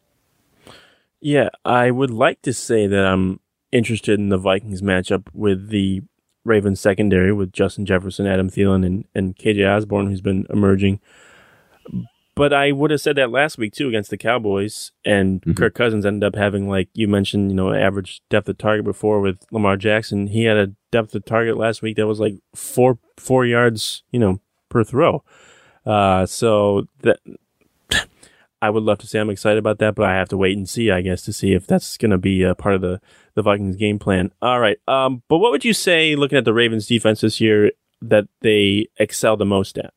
Yeah, 1.23 1.49
I 1.63 1.89
would 1.89 2.11
like 2.11 2.41
to 2.41 2.51
say 2.51 2.85
that 2.85 3.05
I'm 3.05 3.39
interested 3.71 4.19
in 4.19 4.27
the 4.27 4.37
Vikings 4.37 4.81
matchup 4.81 5.29
with 5.33 5.69
the 5.69 6.01
Ravens 6.43 6.81
secondary 6.81 7.31
with 7.31 7.53
Justin 7.53 7.85
Jefferson, 7.85 8.27
Adam 8.27 8.49
Thielen, 8.49 8.85
and, 8.85 9.05
and 9.15 9.33
KJ 9.37 9.65
Osborn, 9.65 10.07
who's 10.07 10.19
been 10.19 10.45
emerging. 10.49 10.99
But 12.35 12.51
I 12.51 12.73
would 12.73 12.91
have 12.91 12.99
said 12.99 13.15
that 13.15 13.31
last 13.31 13.57
week 13.57 13.71
too 13.71 13.87
against 13.87 14.09
the 14.09 14.17
Cowboys, 14.17 14.91
and 15.05 15.39
mm-hmm. 15.39 15.53
Kirk 15.53 15.75
Cousins 15.75 16.05
ended 16.05 16.27
up 16.27 16.35
having 16.35 16.67
like 16.67 16.89
you 16.93 17.07
mentioned, 17.07 17.51
you 17.51 17.55
know, 17.55 17.73
average 17.73 18.21
depth 18.29 18.49
of 18.49 18.57
target 18.57 18.83
before 18.83 19.21
with 19.21 19.45
Lamar 19.49 19.77
Jackson. 19.77 20.27
He 20.27 20.43
had 20.43 20.57
a 20.57 20.73
depth 20.91 21.15
of 21.15 21.23
target 21.23 21.55
last 21.55 21.81
week 21.81 21.95
that 21.95 22.07
was 22.07 22.19
like 22.19 22.35
four 22.53 22.99
four 23.17 23.45
yards, 23.45 24.03
you 24.11 24.19
know, 24.19 24.41
per 24.67 24.83
throw. 24.83 25.23
Uh, 25.85 26.25
so 26.25 26.87
that 26.99 27.19
I 28.63 28.69
would 28.69 28.83
love 28.83 28.99
to 28.99 29.07
say 29.07 29.19
I'm 29.19 29.29
excited 29.29 29.57
about 29.57 29.79
that, 29.79 29.93
but 29.93 30.05
I 30.05 30.13
have 30.13 30.29
to 30.29 30.37
wait 30.37 30.55
and 30.55 30.69
see, 30.69 30.89
I 30.89 31.01
guess, 31.01 31.21
to 31.23 31.33
see 31.33 31.51
if 31.51 31.67
that's 31.67 31.97
going 31.97 32.11
to 32.11 32.17
be 32.17 32.43
a 32.43 32.55
part 32.55 32.75
of 32.75 32.81
the 32.81 33.01
the 33.35 33.41
Vikings 33.41 33.75
game 33.75 33.99
plan. 33.99 34.31
All 34.41 34.57
right, 34.57 34.77
um, 34.87 35.21
but 35.27 35.39
what 35.39 35.51
would 35.51 35.65
you 35.65 35.73
say, 35.73 36.15
looking 36.15 36.37
at 36.37 36.45
the 36.45 36.53
Ravens 36.53 36.87
defense 36.87 37.19
this 37.19 37.41
year, 37.41 37.71
that 38.01 38.29
they 38.39 38.87
excel 38.97 39.35
the 39.35 39.45
most 39.45 39.77
at? 39.77 39.93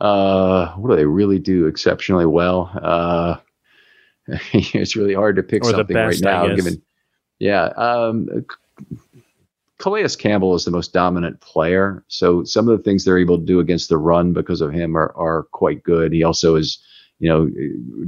Uh, 0.00 0.72
what 0.76 0.88
do 0.88 0.96
they 0.96 1.04
really 1.04 1.38
do 1.38 1.66
exceptionally 1.66 2.24
well? 2.24 2.70
Uh, 2.74 3.36
it's 4.54 4.96
really 4.96 5.12
hard 5.12 5.36
to 5.36 5.42
pick 5.42 5.62
or 5.62 5.72
something 5.72 5.92
best, 5.92 6.24
right 6.24 6.48
now, 6.48 6.54
given. 6.54 6.80
Yeah, 7.38 7.64
um, 7.76 8.46
Calais 9.76 10.16
Campbell 10.18 10.54
is 10.54 10.64
the 10.64 10.70
most 10.70 10.94
dominant 10.94 11.40
player, 11.40 12.02
so 12.08 12.44
some 12.44 12.66
of 12.66 12.78
the 12.78 12.82
things 12.82 13.04
they're 13.04 13.18
able 13.18 13.38
to 13.38 13.44
do 13.44 13.60
against 13.60 13.90
the 13.90 13.98
run 13.98 14.32
because 14.32 14.62
of 14.62 14.72
him 14.72 14.96
are 14.96 15.12
are 15.16 15.42
quite 15.52 15.82
good. 15.82 16.12
He 16.12 16.22
also 16.22 16.56
is, 16.56 16.78
you 17.20 17.28
know, 17.28 17.48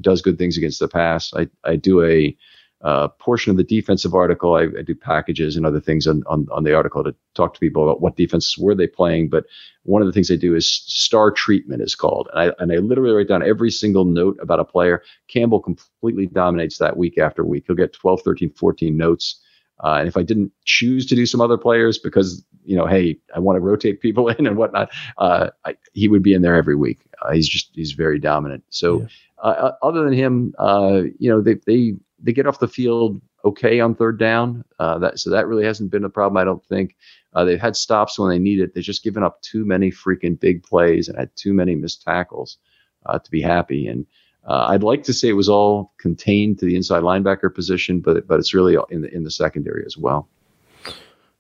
does 0.01 0.23
good 0.23 0.39
things 0.39 0.57
against 0.57 0.81
the 0.81 0.89
pass. 0.89 1.33
I 1.35 1.49
I 1.65 1.77
do 1.77 2.03
a 2.03 2.37
uh, 2.83 3.07
portion 3.09 3.51
of 3.51 3.57
the 3.57 3.65
defensive 3.65 4.13
article. 4.13 4.57
I, 4.57 4.63
I, 4.63 4.83
do 4.83 4.95
packages 4.95 5.57
and 5.57 5.65
other 5.65 5.79
things 5.79 6.09
on, 6.09 6.25
on, 6.27 6.49
on 6.51 6.65
the 6.65 6.75
article 6.75 7.05
to 7.05 7.15
talk 7.35 7.55
to 7.55 7.61
people 7.61 7.85
about 7.85 8.01
what 8.01 8.17
defenses 8.17 8.59
were 8.59 8.75
they 8.75 8.89
playing. 8.89 9.29
But 9.29 9.45
one 9.85 10.03
of 10.03 10.07
the 10.07 10.13
things 10.13 10.33
I 10.33 10.37
do 10.37 10.57
is 10.57 10.69
star 10.69 11.31
treatment 11.31 11.81
is 11.81 11.95
called, 11.95 12.29
and 12.33 12.51
I 12.51 12.55
and 12.59 12.73
I 12.73 12.77
literally 12.79 13.15
write 13.15 13.29
down 13.29 13.47
every 13.47 13.71
single 13.71 14.05
note 14.05 14.37
about 14.43 14.59
a 14.59 14.65
player. 14.65 15.03
Campbell 15.29 15.61
completely 15.61 16.27
dominates 16.27 16.79
that 16.79 16.97
week 16.97 17.19
after 17.19 17.45
week. 17.45 17.65
He'll 17.69 17.77
get 17.77 17.93
12, 17.93 18.23
13, 18.23 18.51
14 18.51 18.97
notes. 18.97 19.41
Uh, 19.85 19.97
and 19.99 20.09
if 20.09 20.17
I 20.17 20.23
didn't 20.23 20.53
choose 20.65 21.07
to 21.07 21.15
do 21.15 21.27
some 21.27 21.41
other 21.41 21.59
players 21.59 21.99
because 21.99 22.45
you 22.65 22.77
know, 22.77 22.87
hey, 22.87 23.19
I 23.35 23.39
want 23.39 23.57
to 23.57 23.61
rotate 23.61 24.01
people 24.01 24.29
in 24.39 24.47
and 24.47 24.57
whatnot, 24.57 24.91
uh, 25.19 25.51
I, 25.65 25.77
he 25.93 26.09
would 26.09 26.23
be 26.23 26.35
in 26.35 26.43
there 26.43 26.57
every 26.57 26.77
week. 26.77 27.01
Uh, 27.21 27.33
he's 27.33 27.49
just 27.49 27.71
he's 27.75 27.93
very 27.93 28.19
dominant. 28.19 28.65
So 28.71 29.01
yeah. 29.01 29.07
Uh, 29.43 29.47
uh, 29.47 29.73
other 29.83 30.05
than 30.05 30.13
him, 30.13 30.55
uh, 30.59 31.03
you 31.19 31.29
know, 31.29 31.41
they 31.41 31.55
they 31.67 31.95
they 32.21 32.33
get 32.33 32.47
off 32.47 32.61
the 32.61 32.69
field 32.69 33.21
okay 33.45 33.81
on 33.81 33.95
third 33.95 34.19
down. 34.19 34.65
Uh, 34.79 34.99
that 34.99 35.19
so 35.19 35.31
that 35.31 35.47
really 35.47 35.65
hasn't 35.65 35.91
been 35.91 36.05
a 36.05 36.11
problem. 36.11 36.37
I 36.37 36.45
don't 36.45 36.65
think 36.67 36.97
uh, 37.35 37.45
they've 37.45 37.61
had 37.61 37.77
stops 37.77 38.19
when 38.19 38.31
they 38.31 38.39
need 38.39 38.61
it. 38.61 38.75
They've 38.75 38.85
just 38.85 39.03
given 39.03 39.23
up 39.23 39.43
too 39.43 39.65
many 39.65 39.91
freaking 39.91 40.39
big 40.39 40.63
plays 40.63 41.09
and 41.09 41.19
had 41.19 41.35
too 41.35 41.53
many 41.53 41.75
missed 41.75 42.03
tackles 42.03 42.59
uh, 43.07 43.19
to 43.19 43.31
be 43.31 43.43
happy. 43.43 43.89
And 43.89 44.07
uh, 44.47 44.67
I'd 44.69 44.83
like 44.83 45.03
to 45.05 45.13
say 45.13 45.29
it 45.29 45.33
was 45.33 45.49
all 45.49 45.93
contained 45.99 46.59
to 46.61 46.67
the 46.67 46.77
inside 46.77 47.03
linebacker 47.03 47.53
position, 47.53 48.01
but 48.01 48.27
but 48.27 48.39
it's 48.39 48.55
really 48.55 48.77
in 48.91 49.03
the 49.03 49.15
in 49.15 49.25
the 49.25 49.31
secondary 49.31 49.85
as 49.85 49.97
well. 49.97 50.29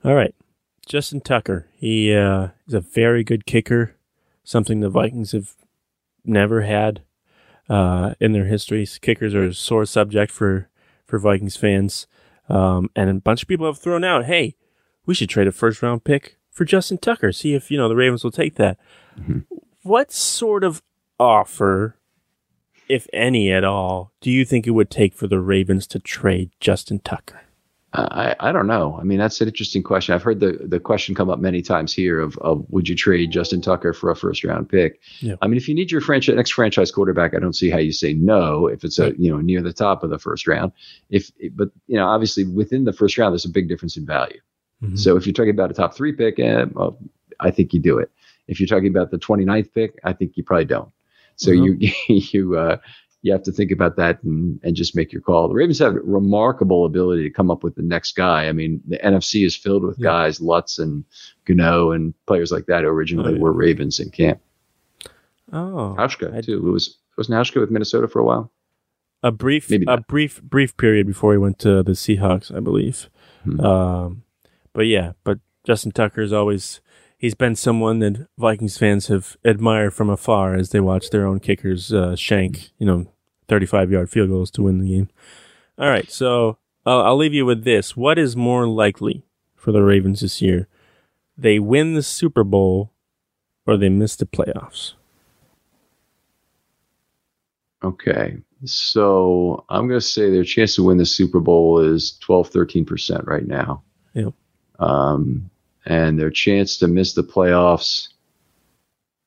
All 0.04 0.14
right, 0.14 0.34
Justin 0.86 1.20
Tucker. 1.20 1.68
He 1.74 2.14
uh, 2.14 2.48
is 2.66 2.74
a 2.74 2.80
very 2.80 3.24
good 3.24 3.46
kicker. 3.46 3.96
Something 4.44 4.80
the 4.80 4.90
Vikings 4.90 5.32
have 5.32 5.54
never 6.24 6.62
had 6.62 7.02
uh, 7.68 8.14
in 8.20 8.32
their 8.32 8.46
histories. 8.46 8.98
Kickers 8.98 9.34
are 9.34 9.46
a 9.46 9.54
sore 9.54 9.86
subject 9.86 10.32
for, 10.32 10.68
for 11.06 11.18
Vikings 11.18 11.56
fans. 11.56 12.06
Um, 12.48 12.90
and 12.96 13.08
a 13.08 13.14
bunch 13.14 13.42
of 13.42 13.48
people 13.48 13.66
have 13.66 13.78
thrown 13.78 14.04
out, 14.04 14.24
hey, 14.24 14.56
we 15.06 15.14
should 15.14 15.28
trade 15.28 15.46
a 15.46 15.52
first 15.52 15.82
round 15.82 16.04
pick 16.04 16.36
for 16.50 16.64
Justin 16.64 16.98
Tucker. 16.98 17.32
See 17.32 17.54
if, 17.54 17.70
you 17.70 17.78
know, 17.78 17.88
the 17.88 17.96
Ravens 17.96 18.24
will 18.24 18.30
take 18.30 18.56
that. 18.56 18.78
Mm-hmm. 19.18 19.40
What 19.82 20.12
sort 20.12 20.64
of 20.64 20.82
offer, 21.18 21.96
if 22.88 23.06
any 23.12 23.52
at 23.52 23.64
all, 23.64 24.12
do 24.20 24.30
you 24.30 24.44
think 24.44 24.66
it 24.66 24.72
would 24.72 24.90
take 24.90 25.14
for 25.14 25.26
the 25.26 25.40
Ravens 25.40 25.86
to 25.88 25.98
trade 25.98 26.50
Justin 26.60 26.98
Tucker? 26.98 27.42
I, 27.94 28.34
I 28.40 28.52
don't 28.52 28.66
know. 28.66 28.96
I 28.98 29.04
mean, 29.04 29.18
that's 29.18 29.40
an 29.42 29.48
interesting 29.48 29.82
question. 29.82 30.14
I've 30.14 30.22
heard 30.22 30.40
the, 30.40 30.58
the 30.62 30.80
question 30.80 31.14
come 31.14 31.28
up 31.28 31.40
many 31.40 31.60
times 31.60 31.92
here 31.92 32.20
of, 32.20 32.38
of 32.38 32.64
would 32.70 32.88
you 32.88 32.96
trade 32.96 33.30
Justin 33.30 33.60
Tucker 33.60 33.92
for 33.92 34.10
a 34.10 34.16
first 34.16 34.42
round 34.44 34.68
pick? 34.70 35.00
Yeah. 35.20 35.34
I 35.42 35.46
mean, 35.46 35.58
if 35.58 35.68
you 35.68 35.74
need 35.74 35.90
your 35.90 36.00
franchise, 36.00 36.34
next 36.34 36.52
franchise 36.52 36.90
quarterback, 36.90 37.34
I 37.34 37.38
don't 37.38 37.52
see 37.52 37.68
how 37.68 37.78
you 37.78 37.92
say 37.92 38.14
no 38.14 38.66
if 38.66 38.82
it's 38.82 38.98
a 38.98 39.12
you 39.18 39.30
know 39.30 39.38
near 39.38 39.60
the 39.60 39.74
top 39.74 40.02
of 40.02 40.10
the 40.10 40.18
first 40.18 40.46
round. 40.46 40.72
If 41.10 41.30
but 41.52 41.68
you 41.86 41.96
know 41.96 42.06
obviously 42.06 42.44
within 42.44 42.84
the 42.84 42.94
first 42.94 43.18
round, 43.18 43.32
there's 43.34 43.44
a 43.44 43.50
big 43.50 43.68
difference 43.68 43.96
in 43.98 44.06
value. 44.06 44.40
Mm-hmm. 44.82 44.96
So 44.96 45.16
if 45.16 45.26
you're 45.26 45.34
talking 45.34 45.50
about 45.50 45.70
a 45.70 45.74
top 45.74 45.94
three 45.94 46.12
pick, 46.12 46.38
eh, 46.38 46.64
well, 46.72 46.98
I 47.40 47.50
think 47.50 47.74
you 47.74 47.80
do 47.80 47.98
it. 47.98 48.10
If 48.48 48.58
you're 48.58 48.66
talking 48.66 48.88
about 48.88 49.10
the 49.10 49.18
29th 49.18 49.72
pick, 49.74 49.98
I 50.02 50.12
think 50.12 50.36
you 50.36 50.42
probably 50.42 50.64
don't. 50.64 50.90
So 51.36 51.50
mm-hmm. 51.50 51.76
you 51.78 51.92
you 52.32 52.58
uh, 52.58 52.78
you 53.22 53.32
have 53.32 53.42
to 53.44 53.52
think 53.52 53.70
about 53.70 53.96
that 53.96 54.22
and, 54.24 54.58
and 54.62 54.74
just 54.74 54.96
make 54.96 55.12
your 55.12 55.22
call. 55.22 55.48
The 55.48 55.54
Ravens 55.54 55.78
have 55.78 55.94
remarkable 56.02 56.84
ability 56.84 57.22
to 57.22 57.30
come 57.30 57.50
up 57.50 57.62
with 57.62 57.76
the 57.76 57.82
next 57.82 58.16
guy. 58.16 58.48
I 58.48 58.52
mean, 58.52 58.80
the 58.86 58.98
NFC 58.98 59.46
is 59.46 59.56
filled 59.56 59.84
with 59.84 59.96
yeah. 59.98 60.10
guys, 60.10 60.40
Lutz 60.40 60.78
and 60.78 61.04
Gano 61.44 61.92
and 61.92 62.14
players 62.26 62.50
like 62.50 62.66
that 62.66 62.84
originally 62.84 63.32
oh, 63.32 63.36
yeah. 63.36 63.40
were 63.40 63.52
Ravens 63.52 64.00
in 64.00 64.10
camp. 64.10 64.40
Oh, 65.52 65.94
Hauschka 65.98 66.44
too. 66.44 66.66
It 66.66 66.70
was 66.70 66.98
was 67.16 67.28
Hauschka 67.28 67.60
with 67.60 67.70
Minnesota 67.70 68.08
for 68.08 68.20
a 68.20 68.24
while. 68.24 68.50
A 69.22 69.30
brief, 69.30 69.70
Maybe 69.70 69.84
a 69.86 69.98
brief, 69.98 70.42
brief 70.42 70.76
period 70.76 71.06
before 71.06 71.32
he 71.32 71.38
went 71.38 71.60
to 71.60 71.82
the 71.84 71.92
Seahawks, 71.92 72.54
I 72.54 72.58
believe. 72.58 73.08
Hmm. 73.44 73.60
Um, 73.60 74.22
but 74.72 74.86
yeah, 74.86 75.12
but 75.22 75.38
Justin 75.64 75.92
Tucker 75.92 76.22
is 76.22 76.32
always 76.32 76.80
he's 77.18 77.34
been 77.34 77.54
someone 77.54 78.00
that 78.00 78.26
Vikings 78.36 78.78
fans 78.78 79.06
have 79.06 79.36
admired 79.44 79.94
from 79.94 80.10
afar 80.10 80.56
as 80.56 80.70
they 80.70 80.80
watch 80.80 81.10
their 81.10 81.24
own 81.24 81.38
kickers 81.38 81.92
uh, 81.92 82.16
shank, 82.16 82.70
you 82.78 82.86
know, 82.86 83.11
35 83.52 83.92
yard 83.92 84.08
field 84.08 84.30
goals 84.30 84.50
to 84.52 84.62
win 84.62 84.78
the 84.78 84.88
game. 84.88 85.10
All 85.76 85.90
right, 85.90 86.10
so 86.10 86.56
uh, 86.86 87.02
I'll 87.02 87.18
leave 87.18 87.34
you 87.34 87.44
with 87.44 87.64
this. 87.64 87.94
What 87.94 88.18
is 88.18 88.34
more 88.34 88.66
likely 88.66 89.26
for 89.54 89.72
the 89.72 89.82
Ravens 89.82 90.22
this 90.22 90.40
year? 90.40 90.68
They 91.36 91.58
win 91.58 91.92
the 91.92 92.02
Super 92.02 92.44
Bowl 92.44 92.94
or 93.66 93.76
they 93.76 93.90
miss 93.90 94.16
the 94.16 94.24
playoffs? 94.24 94.94
Okay. 97.84 98.38
So 98.64 99.66
I'm 99.68 99.86
going 99.86 100.00
to 100.00 100.06
say 100.06 100.30
their 100.30 100.44
chance 100.44 100.74
to 100.76 100.82
win 100.84 100.96
the 100.96 101.04
Super 101.04 101.40
Bowl 101.40 101.78
is 101.78 102.16
12, 102.20 102.50
13% 102.50 103.26
right 103.26 103.46
now. 103.46 103.82
Yep. 104.14 104.32
Um, 104.78 105.50
and 105.84 106.18
their 106.18 106.30
chance 106.30 106.78
to 106.78 106.88
miss 106.88 107.12
the 107.12 107.22
playoffs. 107.22 108.08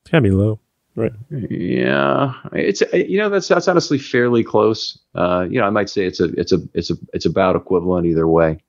It's 0.01 0.11
gotta 0.11 0.23
be 0.23 0.31
low, 0.31 0.59
right? 0.95 1.13
Yeah, 1.29 2.33
it's 2.53 2.81
you 2.93 3.17
know 3.17 3.29
that's 3.29 3.47
that's 3.47 3.67
honestly 3.67 3.97
fairly 3.97 4.43
close. 4.43 4.97
Uh, 5.13 5.45
you 5.49 5.59
know, 5.59 5.65
I 5.65 5.69
might 5.69 5.89
say 5.89 6.05
it's 6.05 6.19
a 6.19 6.25
it's 6.39 6.51
a 6.51 6.59
it's 6.73 6.89
a 6.89 6.95
it's 7.13 7.25
about 7.25 7.55
equivalent 7.55 8.07
either 8.07 8.27
way. 8.27 8.59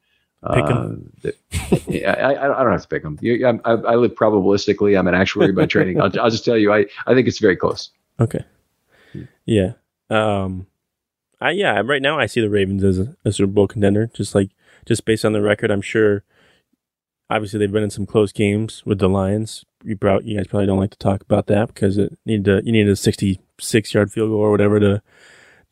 Pick 0.55 0.67
them. 0.67 1.12
Uh, 1.25 1.31
I, 2.07 2.12
I, 2.12 2.61
I 2.61 2.62
don't 2.62 2.73
have 2.73 2.83
to 2.83 2.89
pick 2.89 3.03
them. 3.03 3.19
I, 3.23 3.59
I, 3.69 3.73
I 3.73 3.95
live 3.97 4.15
probabilistically. 4.15 4.97
I'm 4.97 5.09
an 5.09 5.15
actuary 5.15 5.53
by 5.53 5.67
training. 5.67 6.01
I'll, 6.01 6.12
I'll 6.21 6.31
just 6.31 6.45
tell 6.45 6.57
you, 6.57 6.73
I, 6.73 6.87
I 7.07 7.15
think 7.15 7.27
it's 7.27 7.39
very 7.39 7.57
close. 7.57 7.91
Okay. 8.21 8.45
Yeah. 9.45 9.73
Um, 10.09 10.67
I, 11.41 11.51
yeah, 11.51 11.83
right 11.85 12.03
now 12.03 12.19
I 12.19 12.27
see 12.27 12.41
the 12.41 12.51
Ravens 12.51 12.85
as 12.85 12.99
a, 12.99 13.17
a 13.25 13.33
Super 13.33 13.53
Bowl 13.53 13.67
contender, 13.67 14.09
just 14.15 14.35
like, 14.35 14.51
just 14.85 15.05
based 15.05 15.25
on 15.25 15.33
the 15.33 15.43
record. 15.43 15.71
I'm 15.71 15.83
sure 15.83 16.23
obviously 17.31 17.59
they've 17.59 17.73
been 17.73 17.83
in 17.83 17.91
some 17.91 18.07
close 18.07 18.33
games 18.33 18.83
with 18.85 18.99
the 18.99 19.09
Lions. 19.09 19.65
You, 19.85 19.97
brought, 19.97 20.25
you 20.25 20.37
guys 20.37 20.47
probably 20.47 20.67
don't 20.67 20.79
like 20.79 20.91
to 20.91 20.99
talk 20.99 21.23
about 21.23 21.47
that 21.47 21.69
because 21.69 21.99
it 21.99 22.19
need 22.25 22.45
to, 22.47 22.62
you 22.65 22.73
need 22.73 22.89
a 22.89 22.97
66 22.97 23.95
yard 23.95 24.12
field 24.12 24.31
goal 24.31 24.41
or 24.41 24.51
whatever 24.51 24.81
to 24.81 25.03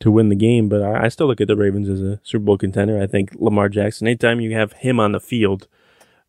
to 0.01 0.11
win 0.11 0.29
the 0.29 0.35
game. 0.35 0.69
But 0.69 0.83
I, 0.83 1.05
I, 1.05 1.07
still 1.07 1.27
look 1.27 1.41
at 1.41 1.47
the 1.47 1.55
Ravens 1.55 1.89
as 1.89 2.01
a 2.01 2.19
Super 2.23 2.43
Bowl 2.43 2.57
contender. 2.57 3.01
I 3.01 3.07
think 3.07 3.31
Lamar 3.35 3.69
Jackson. 3.69 4.07
Anytime 4.07 4.41
you 4.41 4.53
have 4.53 4.73
him 4.73 4.99
on 4.99 5.13
the 5.13 5.19
field, 5.19 5.67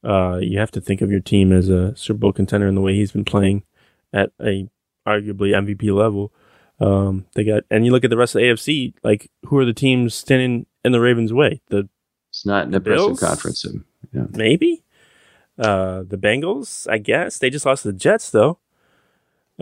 uh, 0.05 0.39
you 0.41 0.59
have 0.59 0.71
to 0.73 0.81
think 0.81 1.01
of 1.01 1.11
your 1.11 1.21
team 1.21 1.53
as 1.53 1.69
a 1.69 1.95
Super 1.97 2.19
Bowl 2.19 2.33
contender 2.33 2.69
in 2.69 2.75
the 2.75 2.81
way 2.81 2.95
he's 2.95 3.13
been 3.13 3.25
playing 3.25 3.65
at 4.13 4.31
a 4.41 4.69
arguably 5.07 5.51
MVP 5.51 5.95
level. 5.95 6.33
Um, 6.79 7.27
they 7.35 7.45
got, 7.45 7.65
and 7.71 7.87
you 7.87 7.93
look 7.93 8.05
at 8.05 8.11
the 8.11 8.17
rest 8.17 8.35
of 8.35 8.41
the 8.41 8.47
AFC, 8.47 8.95
like 9.03 9.31
who 9.47 9.59
are 9.59 9.65
the 9.65 9.73
teams 9.73 10.15
standing 10.15 10.67
in 10.85 10.93
the 10.93 11.01
Ravens' 11.01 11.33
way? 11.33 11.63
The 11.69 11.89
It's 12.31 12.45
not 12.45 12.65
in 12.65 12.69
an 12.69 12.75
impressive 12.75 13.19
conference. 13.19 13.65
Yeah. 14.13 14.27
maybe 14.31 14.85
uh, 15.59 16.03
the 16.03 16.17
Bengals, 16.19 16.87
I 16.91 16.99
guess 16.99 17.39
they 17.39 17.51
just 17.51 17.67
lost 17.67 17.83
to 17.83 17.93
the 17.93 17.99
Jets 17.99 18.31
though. 18.31 18.59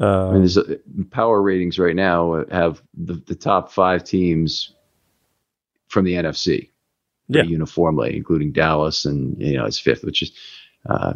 Uh, 0.01 0.29
I 0.29 0.33
mean, 0.33 0.41
there's 0.41 0.59
power 1.11 1.41
ratings 1.41 1.79
right 1.79 1.95
now 1.95 2.45
have 2.51 2.83
the, 2.95 3.15
the 3.27 3.35
top 3.37 3.71
five 3.71 4.03
teams 4.03 4.75
from 5.89 6.05
the 6.05 6.15
NFC 6.15 6.71
Yeah. 7.29 7.43
uniformly, 7.43 8.17
including 8.17 8.51
Dallas, 8.53 9.05
and 9.05 9.41
you 9.41 9.57
know 9.57 9.65
it's 9.67 9.79
fifth, 9.79 10.03
which 10.03 10.23
is 10.23 10.33
uh, 10.89 11.15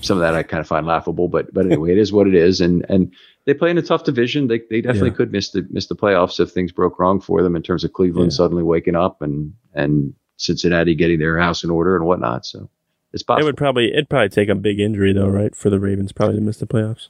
some 0.00 0.18
of 0.18 0.22
that 0.22 0.34
I 0.34 0.42
kind 0.42 0.60
of 0.60 0.66
find 0.66 0.86
laughable. 0.86 1.28
But 1.28 1.54
but 1.54 1.64
anyway, 1.64 1.92
it 1.92 1.98
is 1.98 2.12
what 2.12 2.26
it 2.26 2.34
is, 2.34 2.60
and 2.60 2.84
and 2.90 3.14
they 3.46 3.54
play 3.54 3.70
in 3.70 3.78
a 3.78 3.82
tough 3.82 4.04
division. 4.04 4.48
They 4.48 4.60
they 4.68 4.82
definitely 4.82 5.10
Yeah. 5.10 5.16
could 5.16 5.32
miss 5.32 5.50
the 5.52 5.66
miss 5.70 5.86
the 5.86 5.96
playoffs 5.96 6.38
if 6.38 6.50
things 6.50 6.70
broke 6.70 6.98
wrong 6.98 7.20
for 7.20 7.42
them 7.42 7.56
in 7.56 7.62
terms 7.62 7.82
of 7.84 7.94
Cleveland 7.94 8.32
Yeah. 8.32 8.36
suddenly 8.36 8.62
waking 8.62 8.94
up 8.96 9.22
and 9.22 9.54
and 9.72 10.12
Cincinnati 10.36 10.94
getting 10.94 11.18
their 11.18 11.38
house 11.38 11.64
in 11.64 11.70
order 11.70 11.96
and 11.96 12.04
whatnot. 12.04 12.44
So 12.44 12.68
it's 13.12 13.24
it 13.28 13.44
would 13.44 13.56
probably 13.56 13.92
it'd 13.92 14.08
probably 14.08 14.28
take 14.28 14.48
a 14.48 14.54
big 14.54 14.80
injury 14.80 15.12
though, 15.12 15.28
right, 15.28 15.54
for 15.54 15.70
the 15.70 15.80
Ravens 15.80 16.12
probably 16.12 16.36
to 16.36 16.42
miss 16.42 16.58
the 16.58 16.66
playoffs. 16.66 17.08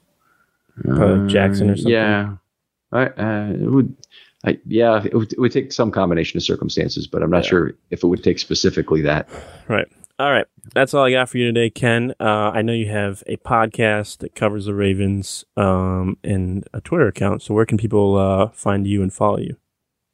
Probably 0.85 1.19
like 1.19 1.29
Jackson 1.29 1.71
or 1.71 1.77
something. 1.77 1.93
Yeah, 1.93 2.37
I, 2.93 3.07
uh, 3.07 3.51
it 3.53 3.71
would. 3.71 3.97
I, 4.45 4.59
yeah, 4.67 5.03
it 5.05 5.15
would, 5.15 5.33
it 5.33 5.39
would 5.41 5.51
take 5.51 5.73
some 5.73 5.91
combination 5.91 6.37
of 6.37 6.45
circumstances, 6.45 7.09
but 7.09 7.25
I'm 7.25 7.31
not 7.31 7.43
Yeah. 7.45 7.51
sure 7.51 7.73
if 7.91 8.05
it 8.05 8.07
would 8.07 8.23
take 8.23 8.39
specifically 8.39 9.03
that. 9.03 9.29
Right. 9.69 9.89
All 10.21 10.33
right. 10.33 10.47
That's 10.75 10.95
all 10.95 11.05
I 11.05 11.11
got 11.11 11.29
for 11.29 11.39
you 11.39 11.47
today, 11.47 11.71
Ken. 11.71 12.15
Uh, 12.19 12.51
I 12.55 12.63
know 12.63 12.73
you 12.73 12.89
have 12.89 13.23
a 13.27 13.37
podcast 13.37 14.19
that 14.19 14.35
covers 14.35 14.65
the 14.67 14.75
Ravens 14.75 15.45
um, 15.57 16.17
and 16.25 16.67
a 16.73 16.81
Twitter 16.81 17.07
account. 17.09 17.43
So 17.43 17.53
where 17.55 17.67
can 17.67 17.77
people 17.79 18.17
uh, 18.17 18.49
find 18.49 18.87
you 18.87 19.03
and 19.03 19.13
follow 19.13 19.39
you? 19.39 19.57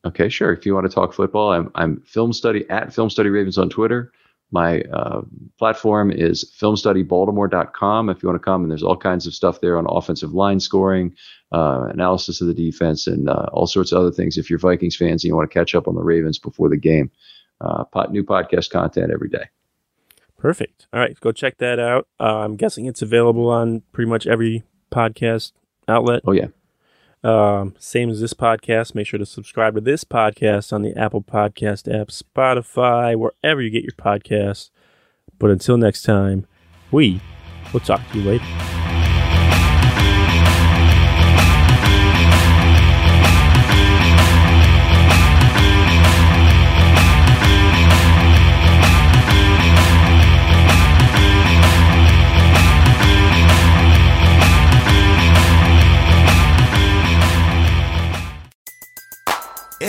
Okay, 0.05 0.29
sure. 0.29 0.53
If 0.53 0.67
you 0.67 0.75
want 0.75 0.87
to 0.89 0.95
talk 0.95 1.15
football, 1.15 1.53
I'm 1.53 1.71
I'm 1.75 2.01
film 2.03 2.33
study 2.35 2.69
at 2.69 2.93
film 2.93 3.09
study 3.09 3.31
ravens 3.31 3.57
on 3.57 3.71
Twitter. 3.71 4.13
My 4.55 4.83
uh, 4.83 5.23
platform 5.59 6.13
is 6.13 6.49
filmstudybaltimore.com. 6.61 8.09
If 8.09 8.23
you 8.23 8.29
want 8.29 8.41
to 8.41 8.45
come, 8.45 8.63
and 8.63 8.71
there's 8.71 8.85
all 8.85 8.97
kinds 8.97 9.27
of 9.27 9.35
stuff 9.35 9.61
there 9.61 9.77
on 9.77 9.85
offensive 9.89 10.33
line 10.33 10.61
scoring, 10.61 11.13
uh, 11.51 11.89
analysis 11.91 12.41
of 12.41 12.47
the 12.47 12.55
defense, 12.55 13.09
and 13.09 13.29
uh, 13.29 13.49
all 13.53 13.67
sorts 13.67 13.91
of 13.91 13.99
other 13.99 14.13
things. 14.13 14.39
If 14.39 14.49
you're 14.49 14.61
Vikings 14.61 14.95
fans 14.95 15.25
and 15.25 15.29
you 15.29 15.35
want 15.35 15.51
to 15.51 15.53
catch 15.53 15.75
up 15.75 15.89
on 15.89 15.97
the 15.97 16.05
Ravens 16.05 16.39
before 16.39 16.69
the 16.69 16.77
game, 16.77 17.11
uh, 17.61 17.83
pot, 17.83 18.13
new 18.13 18.23
podcast 18.23 18.71
content 18.71 19.11
every 19.13 19.29
day. 19.29 19.49
Perfect. 20.39 20.87
All 20.93 21.01
right. 21.01 21.19
Go 21.19 21.33
check 21.33 21.59
that 21.59 21.81
out. 21.81 22.07
Uh, 22.21 22.45
I'm 22.45 22.55
guessing 22.55 22.87
it's 22.87 23.03
available 23.03 23.49
on 23.49 23.83
pretty 23.91 24.09
much 24.09 24.25
every 24.25 24.63
podcast 24.93 25.51
outlet. 25.89 26.23
Oh 26.25 26.33
yeah, 26.33 26.47
Um, 27.25 27.75
same 27.79 28.11
as 28.11 28.21
this 28.21 28.35
podcast. 28.35 28.95
Make 28.95 29.07
sure 29.07 29.19
to 29.19 29.27
subscribe 29.27 29.75
to 29.75 29.81
this 29.81 30.05
podcast 30.05 30.73
on 30.73 30.83
the 30.83 30.95
Apple 30.95 31.23
Podcast 31.23 31.93
app, 31.93 32.09
Spotify, 32.09 33.17
wherever 33.17 33.63
you 33.63 33.71
get 33.71 33.83
your 33.83 33.93
podcasts. 33.93 34.71
But 35.39 35.51
until 35.51 35.79
next 35.79 36.03
time, 36.03 36.47
we 36.93 37.21
will 37.73 37.81
talk 37.81 38.01
to 38.13 38.19
you 38.19 38.31
later. 38.31 38.74